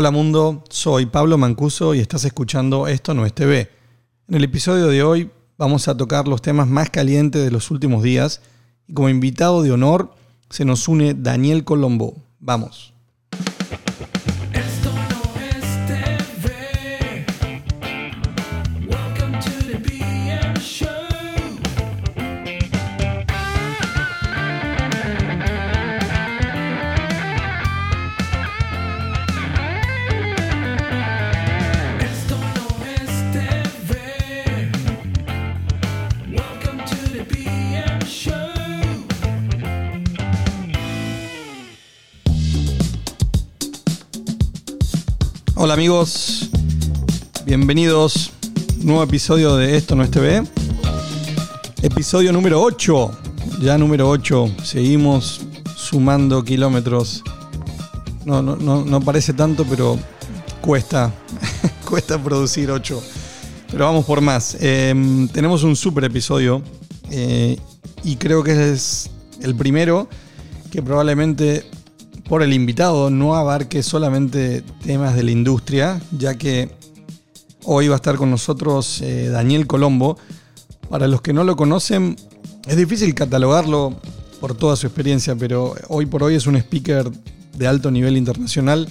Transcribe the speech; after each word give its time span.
Hola 0.00 0.12
mundo, 0.12 0.62
soy 0.70 1.06
Pablo 1.06 1.38
Mancuso 1.38 1.92
y 1.92 1.98
estás 1.98 2.24
escuchando 2.24 2.86
Esto 2.86 3.14
no 3.14 3.26
es 3.26 3.32
TV. 3.32 3.68
En 4.28 4.36
el 4.36 4.44
episodio 4.44 4.86
de 4.86 5.02
hoy 5.02 5.32
vamos 5.56 5.88
a 5.88 5.96
tocar 5.96 6.28
los 6.28 6.40
temas 6.40 6.68
más 6.68 6.88
calientes 6.88 7.42
de 7.42 7.50
los 7.50 7.72
últimos 7.72 8.04
días 8.04 8.40
y 8.86 8.94
como 8.94 9.08
invitado 9.08 9.60
de 9.64 9.72
honor 9.72 10.14
se 10.50 10.64
nos 10.64 10.86
une 10.86 11.14
Daniel 11.14 11.64
Colombo. 11.64 12.14
Vamos. 12.38 12.94
Hola 45.60 45.74
amigos, 45.74 46.50
bienvenidos. 47.44 48.30
Nuevo 48.78 49.02
episodio 49.02 49.56
de 49.56 49.76
Esto 49.76 49.96
no 49.96 50.04
es 50.04 50.10
TV. 50.12 50.44
Episodio 51.82 52.32
número 52.32 52.62
8. 52.62 53.10
Ya 53.60 53.76
número 53.76 54.08
8. 54.08 54.54
Seguimos 54.62 55.40
sumando 55.76 56.44
kilómetros. 56.44 57.24
No, 58.24 58.40
no, 58.40 58.54
no, 58.54 58.84
no 58.84 59.00
parece 59.00 59.32
tanto, 59.32 59.64
pero 59.64 59.98
cuesta. 60.60 61.12
cuesta 61.84 62.22
producir 62.22 62.70
8. 62.70 63.02
Pero 63.72 63.84
vamos 63.84 64.04
por 64.04 64.20
más. 64.20 64.56
Eh, 64.60 64.94
tenemos 65.32 65.64
un 65.64 65.74
super 65.74 66.04
episodio. 66.04 66.62
eh, 67.10 67.58
y 68.04 68.14
creo 68.14 68.44
que 68.44 68.70
es 68.70 69.10
el 69.42 69.56
primero 69.56 70.08
que 70.70 70.82
probablemente 70.82 71.68
por 72.28 72.42
el 72.42 72.52
invitado 72.52 73.10
no 73.10 73.34
abarque 73.34 73.82
solamente 73.82 74.62
temas 74.84 75.14
de 75.16 75.22
la 75.22 75.30
industria, 75.30 76.00
ya 76.12 76.34
que 76.36 76.70
hoy 77.64 77.88
va 77.88 77.94
a 77.94 77.96
estar 77.96 78.16
con 78.16 78.30
nosotros 78.30 79.00
eh, 79.00 79.28
Daniel 79.28 79.66
Colombo. 79.66 80.18
Para 80.90 81.06
los 81.06 81.22
que 81.22 81.32
no 81.32 81.44
lo 81.44 81.56
conocen, 81.56 82.16
es 82.66 82.76
difícil 82.76 83.14
catalogarlo 83.14 83.94
por 84.40 84.54
toda 84.54 84.76
su 84.76 84.86
experiencia, 84.86 85.36
pero 85.36 85.74
hoy 85.88 86.06
por 86.06 86.22
hoy 86.22 86.34
es 86.34 86.46
un 86.46 86.56
speaker 86.56 87.10
de 87.56 87.66
alto 87.66 87.90
nivel 87.90 88.16
internacional 88.16 88.88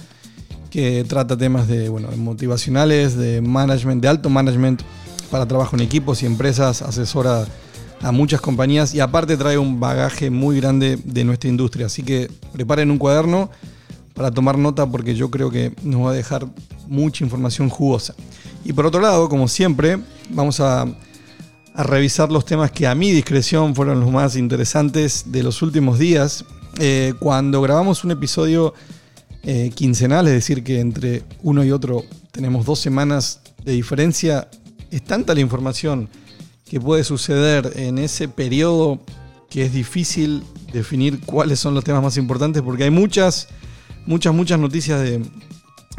que 0.70 1.04
trata 1.08 1.36
temas 1.36 1.68
de, 1.68 1.88
bueno, 1.88 2.08
motivacionales, 2.16 3.16
de 3.16 3.40
management, 3.40 4.02
de 4.02 4.08
alto 4.08 4.30
management 4.30 4.82
para 5.30 5.46
trabajo 5.46 5.76
en 5.76 5.82
equipos 5.82 6.22
y 6.22 6.26
empresas, 6.26 6.82
asesora 6.82 7.46
a 8.00 8.12
muchas 8.12 8.40
compañías 8.40 8.94
y 8.94 9.00
aparte 9.00 9.36
trae 9.36 9.58
un 9.58 9.80
bagaje 9.80 10.30
muy 10.30 10.60
grande 10.60 10.98
de 11.04 11.24
nuestra 11.24 11.50
industria. 11.50 11.86
Así 11.86 12.02
que 12.02 12.30
preparen 12.52 12.90
un 12.90 12.98
cuaderno 12.98 13.50
para 14.14 14.30
tomar 14.30 14.58
nota 14.58 14.86
porque 14.86 15.14
yo 15.14 15.30
creo 15.30 15.50
que 15.50 15.72
nos 15.82 16.06
va 16.06 16.10
a 16.10 16.14
dejar 16.14 16.46
mucha 16.86 17.24
información 17.24 17.68
jugosa. 17.68 18.14
Y 18.64 18.72
por 18.72 18.86
otro 18.86 19.00
lado, 19.00 19.28
como 19.28 19.48
siempre, 19.48 19.98
vamos 20.30 20.60
a, 20.60 20.86
revisar 21.74 22.32
los 22.32 22.44
temas 22.44 22.72
que 22.72 22.88
a 22.88 22.94
mi 22.96 23.12
discreción 23.12 23.72
fueron 23.72 24.00
los 24.00 24.10
más 24.10 24.34
interesantes 24.34 25.30
de 25.30 25.44
los 25.44 25.62
últimos 25.62 25.96
días. 26.00 26.44
Eh, 26.80 27.14
cuando 27.20 27.62
grabamos 27.62 28.02
un 28.02 28.10
episodio 28.10 28.74
eh, 29.44 29.70
quincenal, 29.72 30.26
es 30.26 30.32
decir, 30.32 30.64
que 30.64 30.80
entre 30.80 31.22
uno 31.44 31.62
y 31.62 31.70
otro 31.70 32.02
tenemos 32.32 32.66
dos 32.66 32.80
semanas 32.80 33.42
de 33.64 33.72
diferencia, 33.72 34.48
es 34.90 35.04
tanta 35.04 35.34
la 35.34 35.40
información 35.40 36.08
que 36.68 36.80
puede 36.80 37.04
suceder 37.04 37.72
en 37.76 37.98
ese 37.98 38.28
periodo 38.28 39.00
que 39.50 39.64
es 39.64 39.72
difícil 39.72 40.44
definir 40.72 41.20
cuáles 41.24 41.58
son 41.58 41.74
los 41.74 41.84
temas 41.84 42.02
más 42.02 42.16
importantes 42.16 42.62
porque 42.62 42.84
hay 42.84 42.90
muchas, 42.90 43.48
muchas, 44.06 44.34
muchas 44.34 44.58
noticias 44.58 45.00
de, 45.00 45.22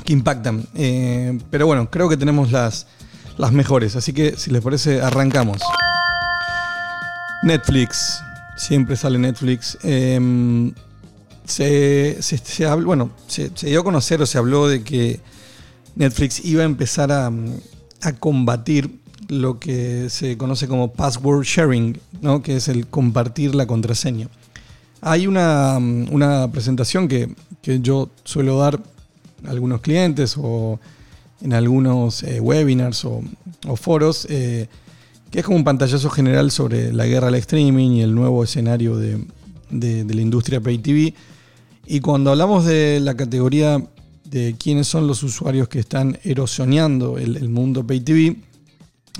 que 0.06 0.14
impactan. 0.14 0.66
Eh, 0.76 1.40
pero 1.50 1.66
bueno, 1.66 1.90
creo 1.90 2.10
que 2.10 2.18
tenemos 2.18 2.52
las, 2.52 2.88
las 3.38 3.52
mejores, 3.52 3.96
así 3.96 4.14
que 4.14 4.38
si 4.38 4.52
les 4.52 4.62
parece, 4.62 5.02
arrancamos. 5.02 5.62
Netflix, 7.44 8.22
siempre 8.58 8.96
sale 8.96 9.18
Netflix. 9.18 9.78
Eh, 9.84 10.72
se, 11.46 12.22
se, 12.22 12.76
bueno, 12.76 13.10
se 13.28 13.50
dio 13.50 13.82
a 13.82 13.84
conocer 13.84 14.22
o 14.22 14.26
se 14.26 14.38
habló 14.38 14.68
de 14.68 14.84
que 14.84 15.20
Netflix 15.96 16.46
iba 16.46 16.62
a 16.62 16.66
empezar 16.66 17.12
a, 17.12 17.32
a 18.02 18.14
combatir 18.14 18.99
lo 19.30 19.60
que 19.60 20.10
se 20.10 20.38
conoce 20.38 20.68
como 20.68 20.92
password 20.92 21.44
sharing, 21.46 21.98
¿no? 22.22 22.42
que 22.42 22.58
es 22.58 22.68
el 22.68 22.88
compartir 22.88 23.56
la 23.56 23.66
contraseña. 23.68 24.28
Hay 25.02 25.28
una, 25.28 25.78
una 25.78 26.52
presentación 26.52 27.08
que, 27.08 27.34
que 27.62 27.80
yo 27.80 28.10
suelo 28.26 28.58
dar 28.60 28.82
a 29.46 29.52
algunos 29.52 29.82
clientes 29.82 30.36
o 30.38 30.80
en 31.42 31.54
algunos 31.54 32.24
eh, 32.24 32.42
webinars 32.42 33.06
o, 33.06 33.22
foros, 33.78 34.28
eh, 34.30 34.68
que 35.32 35.40
es 35.40 35.46
como 35.46 35.58
un 35.58 35.64
pantallazo 35.64 36.10
general 36.10 36.52
sobre 36.52 36.92
la 36.92 37.06
guerra 37.06 37.28
al 37.30 37.36
streaming 37.36 37.92
y 37.92 38.02
el 38.02 38.14
nuevo 38.14 38.44
escenario 38.44 38.98
de, 38.98 39.24
de- 39.70 40.04
la 40.14 40.22
industria 40.22 40.60
pay 40.60 40.80
TV. 40.80 41.14
Y 41.86 42.02
cuando 42.02 42.32
hablamos 42.32 42.66
de 42.66 43.00
la 43.00 43.16
categoría 43.16 43.82
de 44.26 44.56
quiénes 44.60 44.88
son 44.88 45.08
los 45.08 45.24
usuarios 45.24 45.70
que 45.70 45.80
están 45.80 46.20
erosioneando 46.24 47.18
el, 47.18 47.38
el 47.38 47.48
mundo 47.50 47.86
pay 47.88 48.00
TV, 48.02 48.36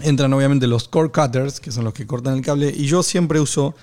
entran 0.02 0.34
obviamente 0.34 0.68
los 0.68 0.88
cord 0.88 1.12
cutters, 1.12 1.60
que 1.60 1.72
son 1.72 1.84
los 1.84 1.94
que 1.94 2.06
cortan 2.06 2.36
el 2.36 2.42
cable, 2.42 2.74
y 2.76 2.86
yo 2.86 3.04
siempre 3.04 3.40
uso 3.40 3.76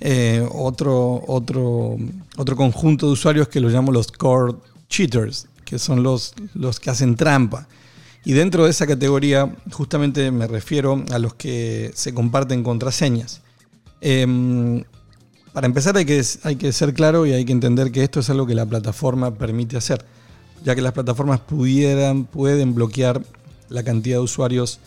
eh, 0.00 0.46
otro, 0.52 1.22
otro, 1.26 1.96
otro 2.36 2.56
conjunto 2.56 3.06
de 3.06 3.12
usuarios 3.12 3.48
que 3.48 3.60
lo 3.60 3.68
llamo 3.68 3.92
los 3.92 4.10
cord 4.10 4.56
cheaters, 4.88 5.46
que 5.64 5.78
son 5.78 6.02
los, 6.02 6.34
los 6.54 6.80
que 6.80 6.90
hacen 6.90 7.16
trampa. 7.16 7.68
Y 8.24 8.32
dentro 8.32 8.64
de 8.64 8.70
esa 8.70 8.86
categoría 8.86 9.54
justamente 9.72 10.30
me 10.30 10.46
refiero 10.46 11.04
a 11.10 11.18
los 11.18 11.34
que 11.34 11.90
se 11.94 12.12
comparten 12.12 12.62
contraseñas. 12.62 13.40
Em, 14.00 14.84
para 15.52 15.66
empezar 15.66 15.96
hay 15.96 16.04
que, 16.04 16.22
hay 16.44 16.56
que 16.56 16.72
ser 16.72 16.94
claro 16.94 17.26
y 17.26 17.32
hay 17.32 17.44
que 17.44 17.52
entender 17.52 17.92
que 17.92 18.02
esto 18.02 18.20
es 18.20 18.30
algo 18.30 18.46
que 18.46 18.54
la 18.54 18.66
plataforma 18.66 19.34
permite 19.34 19.76
hacer, 19.76 20.04
ya 20.64 20.74
que 20.74 20.82
las 20.82 20.92
plataformas 20.92 21.40
pudieran, 21.40 22.24
pueden 22.24 22.74
bloquear 22.74 23.22
la 23.68 23.82
cantidad 23.82 24.16
de 24.16 24.22
usuarios 24.22 24.80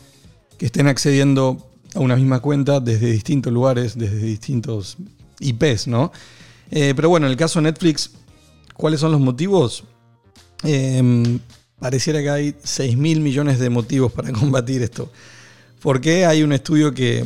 que 0.57 0.65
estén 0.67 0.87
accediendo 0.87 1.69
a 1.95 1.99
una 1.99 2.15
misma 2.15 2.39
cuenta 2.39 2.79
desde 2.79 3.11
distintos 3.11 3.51
lugares, 3.51 3.97
desde 3.97 4.17
distintos 4.17 4.97
IPs, 5.39 5.87
¿no? 5.87 6.11
Eh, 6.71 6.93
pero 6.95 7.09
bueno, 7.09 7.27
en 7.27 7.31
el 7.31 7.37
caso 7.37 7.59
de 7.59 7.63
Netflix, 7.63 8.11
¿cuáles 8.75 8.99
son 8.99 9.11
los 9.11 9.21
motivos? 9.21 9.83
Eh, 10.63 11.39
pareciera 11.79 12.21
que 12.21 12.29
hay 12.29 12.55
6 12.63 12.97
mil 12.97 13.19
millones 13.19 13.59
de 13.59 13.69
motivos 13.69 14.11
para 14.11 14.31
combatir 14.39 14.81
esto. 14.81 15.11
Porque 15.81 16.25
hay 16.25 16.41
un 16.43 16.53
estudio 16.53 16.93
que, 16.93 17.25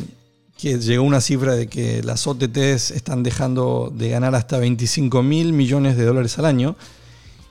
que 0.58 0.78
llegó 0.78 1.04
a 1.04 1.06
una 1.06 1.20
cifra 1.20 1.54
de 1.54 1.68
que 1.68 2.02
las 2.02 2.26
OTTs 2.26 2.90
están 2.90 3.22
dejando 3.22 3.92
de 3.94 4.10
ganar 4.10 4.34
hasta 4.34 4.58
25 4.58 5.22
mil 5.22 5.52
millones 5.52 5.96
de 5.96 6.04
dólares 6.04 6.38
al 6.38 6.46
año 6.46 6.76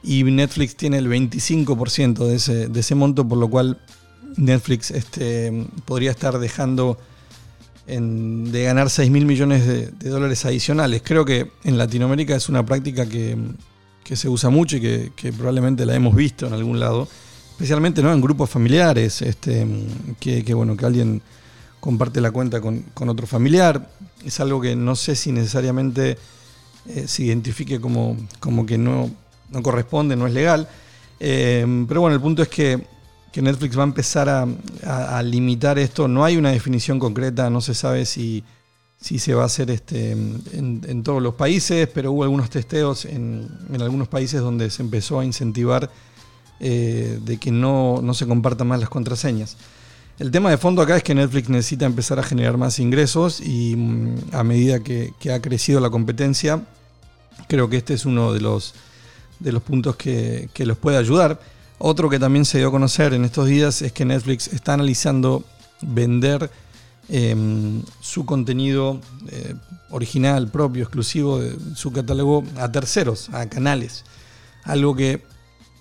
y 0.04 0.24
Netflix 0.24 0.76
tiene 0.76 0.98
el 0.98 1.08
25% 1.08 2.26
de 2.26 2.36
ese, 2.36 2.68
de 2.68 2.80
ese 2.80 2.96
monto, 2.96 3.28
por 3.28 3.38
lo 3.38 3.50
cual 3.50 3.80
Netflix 4.38 4.92
este, 4.92 5.68
podría 5.86 6.12
estar 6.12 6.38
dejando 6.40 6.98
de 7.88 8.64
ganar 8.64 8.90
6 8.90 9.10
mil 9.10 9.26
millones 9.26 9.66
de, 9.66 10.10
dólares 10.10 10.46
adicionales. 10.46 11.02
Creo 11.04 11.24
que 11.24 11.52
en 11.64 11.78
Latinoamérica 11.78 12.36
es 12.36 12.50
una 12.50 12.66
práctica 12.66 13.08
que, 13.08 13.38
se 14.14 14.30
usa 14.30 14.50
mucho 14.50 14.78
y 14.78 15.12
que, 15.16 15.34
probablemente 15.34 15.86
la 15.86 15.96
hemos 15.96 16.16
visto 16.16 16.48
en 16.48 16.54
algún 16.54 16.80
lado, 16.80 17.08
especialmente 17.52 18.02
¿no? 18.02 18.12
en 18.14 18.22
grupos 18.22 18.50
familiares, 18.50 19.22
este, 19.22 19.66
que, 20.20 20.54
bueno, 20.54 20.76
que 20.76 20.86
alguien 20.86 21.22
comparte 21.80 22.20
la 22.20 22.32
cuenta 22.32 22.60
con, 22.60 22.82
con 22.94 23.10
otro 23.10 23.26
familiar. 23.26 23.90
Es 24.26 24.40
algo 24.40 24.60
que 24.60 24.76
no 24.76 24.96
sé 24.96 25.16
si 25.16 25.32
necesariamente 25.32 26.18
eh, 26.90 27.08
se 27.08 27.24
identifique 27.24 27.80
como, 27.80 28.18
como 28.40 28.66
que 28.66 28.78
no, 28.78 29.10
no 29.52 29.64
corresponde, 29.64 30.16
no 30.16 30.28
es 30.28 30.34
legal. 30.34 30.68
Eh, 31.20 31.86
pero 31.88 32.02
bueno, 32.02 32.16
el 32.16 32.22
punto 32.22 32.42
es 32.42 32.50
que, 32.50 32.86
que 33.32 33.42
Netflix 33.42 33.78
va 33.78 33.84
a 33.84 33.86
empezar 33.86 34.30
a, 34.30 35.22
limitar 35.24 35.78
esto. 35.78 36.08
No 36.08 36.24
hay 36.24 36.38
una 36.38 36.52
definición 36.52 37.00
concreta, 37.00 37.50
no 37.50 37.62
se 37.62 37.74
sabe 37.74 38.06
si, 38.06 38.44
se 39.00 39.34
va 39.34 39.44
a 39.44 39.46
hacer 39.46 39.70
este, 39.70 40.12
en, 40.12 41.04
todos 41.04 41.22
los 41.22 41.36
países, 41.36 41.88
pero 41.94 42.12
hubo 42.12 42.24
algunos 42.24 42.50
testeos 42.50 43.06
en, 43.06 43.48
algunos 43.80 44.08
países 44.08 44.42
donde 44.42 44.70
se 44.70 44.82
empezó 44.82 45.20
a 45.20 45.26
incentivar 45.26 45.90
eh, 46.60 47.20
de 47.22 47.38
que 47.38 47.52
no, 47.52 48.02
se 48.14 48.26
compartan 48.28 48.68
más 48.68 48.80
las 48.80 48.90
contraseñas. 48.90 49.58
El 50.20 50.32
tema 50.32 50.50
de 50.50 50.58
fondo 50.58 50.82
acá 50.82 50.98
es 50.98 51.04
que 51.04 51.14
Netflix 51.14 51.48
necesita 51.48 51.86
empezar 51.86 52.18
a 52.18 52.24
generar 52.24 52.58
más 52.58 52.80
ingresos 52.80 53.40
y 53.40 53.76
mm, 53.76 54.16
a 54.32 54.44
medida 54.44 54.80
que, 54.80 55.14
ha 55.32 55.40
crecido 55.42 55.80
la 55.80 55.92
competencia, 55.92 56.64
creo 57.48 57.70
que 57.70 57.78
este 57.78 57.94
es 57.94 58.06
uno 58.06 58.34
de 58.34 58.42
los, 58.42 58.74
de 59.40 59.52
los 59.52 59.62
puntos 59.62 59.96
que, 59.96 60.50
que 60.54 60.66
los 60.66 60.78
puede 60.78 60.98
ayudar. 60.98 61.40
Otro 61.80 62.10
que 62.10 62.20
también 62.20 62.46
se 62.46 62.58
dio 62.58 62.70
a 62.70 62.72
conocer 62.72 63.14
en 63.14 63.24
estos 63.26 63.48
días 63.48 63.82
es 63.82 63.92
que 63.92 64.06
Netflix 64.06 64.48
está 64.48 64.74
analizando 64.74 65.44
vender 65.82 66.50
eh, 67.10 67.36
su 68.02 68.26
contenido 68.26 69.00
eh, 69.30 69.54
original, 69.92 70.50
propio, 70.50 70.84
exclusivo 70.84 71.40
de 71.40 71.56
su 71.76 71.92
catálogo 71.92 72.44
a 72.58 72.72
terceros, 72.72 73.30
a 73.30 73.48
canales. 73.48 74.04
Algo 74.64 74.96
que, 74.96 75.24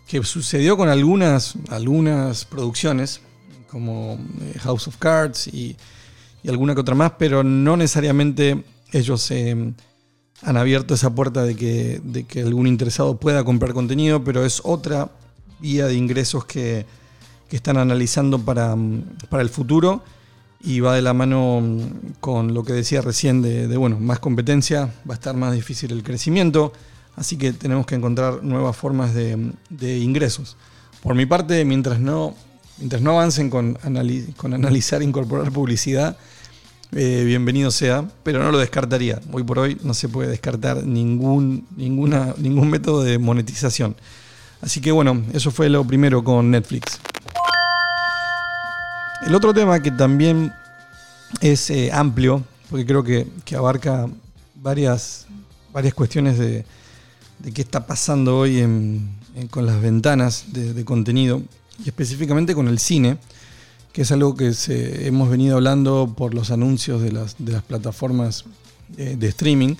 que 0.07 0.23
sucedió 0.23 0.77
con 0.77 0.89
algunas, 0.89 1.55
algunas 1.71 2.45
producciones, 2.45 3.21
como 3.69 4.19
eh, 4.41 4.59
House 4.61 4.87
of 4.89 4.97
Cards 4.99 5.49
y, 5.49 5.77
y 6.43 6.49
alguna 6.49 6.75
que 6.75 6.81
otra 6.81 6.95
más, 6.95 7.13
pero 7.19 7.43
no 7.43 7.77
necesariamente 7.77 8.65
ellos 8.93 9.31
eh, 9.31 9.75
han 10.43 10.57
abierto 10.57 10.95
esa 10.95 11.15
puerta 11.15 11.43
de 11.43 11.57
que, 11.57 12.01
de 12.05 12.25
que 12.25 12.43
algún 12.43 12.67
interesado 12.67 13.19
pueda 13.19 13.45
comprar 13.45 13.73
contenido, 13.73 14.23
pero 14.23 14.45
es 14.45 14.61
otra 14.65 15.11
vía 15.61 15.87
de 15.87 15.95
ingresos 15.95 16.45
que, 16.45 16.87
que 17.49 17.57
están 17.57 17.77
analizando 17.77 18.39
para, 18.39 18.77
para 19.29 19.43
el 19.43 19.49
futuro 19.49 20.03
y 20.63 20.81
va 20.81 20.95
de 20.95 21.03
la 21.03 21.13
mano 21.13 21.61
mm, 21.61 21.87
con 22.21 22.55
lo 22.55 22.65
que 22.65 22.73
decía 22.73 23.01
recién 23.03 23.43
de, 23.43 23.77
bueno, 23.77 23.99
más 24.01 24.19
competencia, 24.19 24.93
va 25.09 25.15
a 25.15 25.19
estar 25.19 25.37
más 25.37 25.55
difícil 25.55 25.93
el 25.93 26.03
crecimiento, 26.03 26.73
así 27.15 27.37
que 27.37 27.53
tenemos 27.53 27.87
que 27.87 27.95
encontrar 27.95 28.43
nuevas 28.43 28.77
formas 28.77 29.15
de, 29.15 29.53
de 29.71 29.99
ingresos. 29.99 30.57
Por 31.03 31.15
mi 31.15 31.27
parte, 31.27 31.65
mientras 31.65 32.01
no, 32.01 32.35
mientras 32.79 33.01
no 33.03 33.13
avancen 33.13 33.51
con, 33.51 33.77
anali- 33.79 34.35
con 34.37 34.55
analizar 34.55 35.03
e 35.03 35.05
incorporar 35.11 35.53
publicidad, 35.53 36.17
eh, 36.93 37.23
bienvenido 37.27 37.71
sea, 37.71 38.09
pero 38.23 38.43
no 38.43 38.51
lo 38.51 38.59
descartaría. 38.59 39.21
Hoy 39.33 39.43
por 39.43 39.59
hoy 39.59 39.77
no 39.83 39.93
se 39.93 40.09
puede 40.09 40.31
descartar 40.31 40.85
ningún, 40.85 41.67
ninguna, 41.77 42.35
ningún 42.39 42.71
método 42.71 43.03
de 43.03 43.19
monetización. 43.19 43.97
Así 44.61 44.81
que 44.81 44.93
bueno, 44.93 45.23
eso 45.33 45.51
fue 45.51 45.69
lo 45.69 45.85
primero 45.85 46.23
con 46.25 46.51
Netflix. 46.51 46.99
El 49.27 49.35
otro 49.35 49.53
tema 49.53 49.81
que 49.81 49.91
también 49.91 50.53
es 51.41 51.71
eh, 51.71 51.91
amplio, 51.93 52.45
porque 52.71 52.87
creo 52.87 53.03
que, 53.03 53.27
abarca 53.57 54.09
varias, 54.55 55.27
varias 55.73 55.95
cuestiones 55.95 56.39
de, 56.39 56.65
de 57.39 57.53
qué 57.53 57.63
está 57.63 57.87
pasando 57.87 58.39
hoy 58.39 58.65
con 59.51 59.67
las 59.67 59.81
ventanas 59.81 60.47
de, 60.53 60.73
de 60.73 60.85
contenido, 60.85 61.43
y 61.85 61.89
específicamente 61.89 62.55
con 62.55 62.69
el 62.69 62.79
cine, 62.79 63.19
que 63.93 64.03
es 64.03 64.13
algo 64.13 64.35
que 64.35 64.53
hemos 65.07 65.31
venido 65.31 65.57
hablando 65.57 66.13
por 66.17 66.35
los 66.35 66.51
anuncios 66.51 67.01
de 67.01 67.13
las, 67.13 67.37
de 67.39 67.53
las 67.53 67.63
plataformas 67.63 68.45
eh, 68.99 69.17
de 69.19 69.29
streaming, 69.29 69.75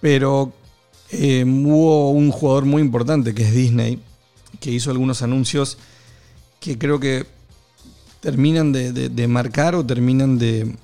pero 0.00 0.52
eh, 1.12 1.44
hubo 1.46 2.10
un 2.10 2.30
jugador 2.30 2.64
muy 2.64 2.82
importante 2.82 3.34
que 3.34 3.42
es 3.44 3.54
Disney, 3.54 3.98
que 4.60 4.70
hizo 4.70 4.90
algunos 4.90 5.22
anuncios 5.22 5.78
que 6.60 6.78
creo 6.78 7.00
que 7.00 7.26
terminan 8.20 8.72
de, 8.72 9.26
marcar 9.28 9.74
o 9.74 9.84
terminan 9.84 10.38
de, 10.38 10.74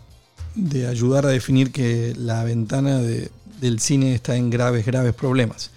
ayudar 0.88 1.26
a 1.26 1.28
definir 1.30 1.70
que 1.70 2.14
la 2.16 2.44
ventana 2.44 2.98
de- 2.98 3.30
del 3.60 3.78
cine 3.80 4.14
está 4.14 4.36
en 4.36 4.48
graves, 4.50 4.84
graves 4.86 5.14
problemas. 5.14 5.70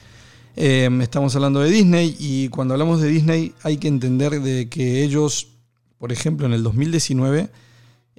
Eh, 0.56 0.90
estamos 1.01 1.36
hablando 1.36 1.60
de 1.62 1.69
Disney 1.69 2.16
y 2.19 2.50
cuando 2.50 2.74
hablamos 2.74 3.01
de 3.01 3.07
Disney 3.10 3.54
hay 3.63 3.78
que 3.78 3.88
entender 3.88 4.42
de 4.42 4.68
que 4.69 5.04
ellos, 5.04 5.48
por 5.98 6.12
ejemplo, 6.12 6.46
en 6.48 6.54
el 6.54 6.63
2019 6.63 7.50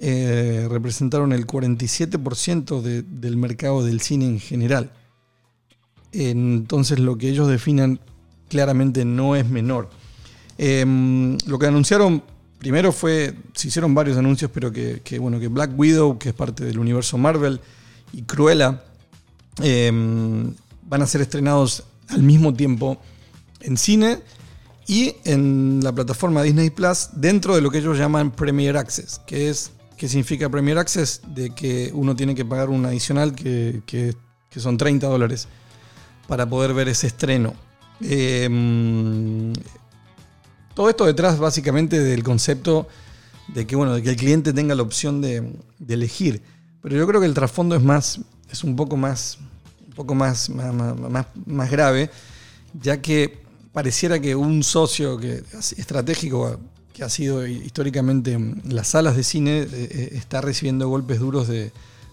eh, 0.03 0.67
representaron 0.69 1.31
el 1.33 1.45
47% 1.45 2.81
de- 2.81 3.03
del 3.03 3.37
mercado 3.37 3.83
del 3.83 4.01
cine 4.01 4.25
en 4.25 4.39
general. 4.39 4.91
Entonces 6.11 6.99
lo 6.99 7.17
que 7.17 7.29
ellos 7.29 7.47
definan 7.47 7.99
claramente 8.49 9.05
no 9.05 9.35
es 9.35 9.47
menor. 9.47 9.89
Eh, 10.57 10.85
lo 11.45 11.57
que 11.57 11.65
anunciaron 11.67 12.21
primero 12.59 12.91
fue, 12.91 13.33
se 13.53 13.69
hicieron 13.69 13.95
varios 13.95 14.17
anuncios, 14.17 14.51
pero 14.53 14.71
que, 14.71 15.01
bueno, 15.19 15.39
que 15.39 15.47
Black 15.47 15.71
Widow, 15.75 16.19
que 16.19 16.29
es 16.29 16.35
parte 16.35 16.63
del 16.63 16.77
universo 16.77 17.17
Marvel, 17.17 17.59
y 18.13 18.21
Cruella 18.23 18.83
eh, 19.63 19.89
van 20.87 21.01
a 21.01 21.07
ser 21.07 21.21
estrenados 21.21 21.85
al 22.09 22.21
mismo 22.21 22.53
tiempo 22.53 23.01
en 23.61 23.77
cine 23.77 24.19
y 24.85 25.15
en 25.23 25.79
la 25.81 25.93
plataforma 25.93 26.43
Disney 26.43 26.69
Plus 26.69 27.09
dentro 27.13 27.55
de 27.55 27.61
lo 27.61 27.71
que 27.71 27.79
ellos 27.79 27.97
llaman 27.97 28.31
Premier 28.31 28.77
Access, 28.77 29.21
que 29.25 29.49
es 29.49 29.71
¿qué 29.97 30.07
significa 30.09 30.49
Premier 30.49 30.77
Access? 30.77 31.21
De 31.33 31.51
que 31.55 31.89
uno 31.93 32.15
tiene 32.15 32.35
que 32.35 32.43
pagar 32.43 32.69
un 32.69 32.85
adicional 32.85 33.33
que 33.33 33.81
son 34.57 34.77
30 34.77 35.07
dólares 35.07 35.47
para 36.27 36.47
poder 36.47 36.73
ver 36.73 36.87
ese 36.87 37.07
estreno. 37.07 37.53
Eh, 38.01 39.53
todo 40.73 40.89
esto 40.89 41.05
detrás 41.05 41.37
básicamente 41.37 41.99
del 41.99 42.23
concepto 42.23 42.87
de 43.53 43.67
que, 43.67 43.75
bueno, 43.75 43.95
de 43.95 44.01
que 44.01 44.09
el 44.09 44.15
cliente 44.15 44.53
tenga 44.53 44.75
la 44.75 44.83
opción 44.83 45.21
de, 45.21 45.53
elegir. 45.87 46.41
Pero 46.81 46.95
yo 46.95 47.05
creo 47.07 47.19
que 47.19 47.27
el 47.27 47.33
trasfondo 47.33 47.75
es 47.75 47.83
más, 47.83 48.19
es 48.49 48.63
un 48.63 48.75
poco 48.75 48.97
más, 48.97 49.37
un 49.87 49.93
poco 49.93 50.15
más, 50.15 50.49
más, 50.49 51.25
más- 51.45 51.71
grave, 51.71 52.09
ya 52.81 53.01
que 53.01 53.43
pareciera 53.73 54.19
que 54.19 54.35
un 54.35 54.63
socio 54.63 55.17
que, 55.17 55.43
estratégico 55.77 56.59
que 56.93 57.03
ha 57.03 57.09
sido 57.09 57.45
históricamente 57.45 58.33
en 58.33 58.61
las 58.65 58.89
salas 58.89 59.15
de 59.15 59.23
cine 59.23 59.59
eh, 59.59 59.67
eh, 59.71 60.09
está 60.13 60.41
recibiendo 60.41 60.89
golpes 60.89 61.19
duros 61.19 61.47
de, 61.47 61.71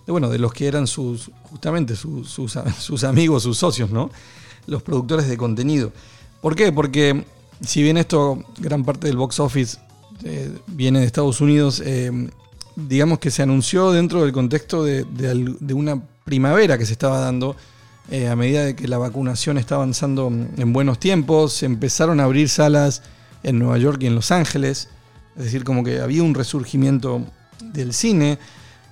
de, 0.09 0.13
bueno, 0.13 0.31
de 0.31 0.39
los 0.39 0.55
que 0.55 0.67
eran 0.67 0.87
sus, 0.87 1.31
justamente 1.43 1.95
sus, 1.95 2.31
sus, 2.79 3.05
amigos, 3.05 3.43
sus 3.43 3.59
socios, 3.59 3.91
¿no? 3.91 4.11
Los 4.67 4.83
productores 4.83 5.29
de 5.29 5.37
contenido. 5.37 5.93
¿Por 6.41 6.57
qué? 6.57 6.73
Porque 6.73 7.27
si 7.61 7.83
bien 7.83 7.99
esto, 7.99 8.43
gran 8.59 8.85
parte 8.85 9.07
del 9.07 9.19
box 9.19 9.39
office 9.39 9.77
eh, 10.25 10.51
viene 10.67 11.01
de 11.01 11.05
Estados 11.05 11.43
Unidos, 11.43 11.83
eh, 11.85 12.31
digamos 12.75 13.19
que 13.19 13.31
se 13.31 13.43
anunció 13.43 13.93
dentro 13.93 14.23
del 14.23 14.33
contexto 14.33 14.83
de, 14.83 15.05
de 15.05 15.75
una 15.75 16.03
primavera 16.25 16.79
que 16.79 16.87
se 16.87 16.93
estaba 16.93 17.19
dando 17.19 17.55
eh, 18.11 18.29
a 18.29 18.37
medida 18.37 18.65
de 18.65 18.75
que 18.75 18.89
la 18.89 18.97
vacunación 18.97 19.59
está 19.59 19.75
avanzando 19.75 20.29
en 20.29 20.73
buenos 20.73 20.99
tiempos, 20.99 21.53
se 21.53 21.67
empezaron 21.67 22.21
a 22.21 22.25
abrir 22.25 22.49
salas 22.49 23.03
en 23.43 23.59
Nueva 23.59 23.77
York 23.77 24.03
y 24.03 24.07
en 24.07 24.15
Los 24.15 24.31
Ángeles, 24.31 24.89
es 25.37 25.45
decir, 25.45 25.65
como 25.65 25.85
que 25.85 26.01
había 26.01 26.23
un 26.23 26.35
resurgimiento 26.35 27.27
del 27.61 27.93
cine, 27.93 28.39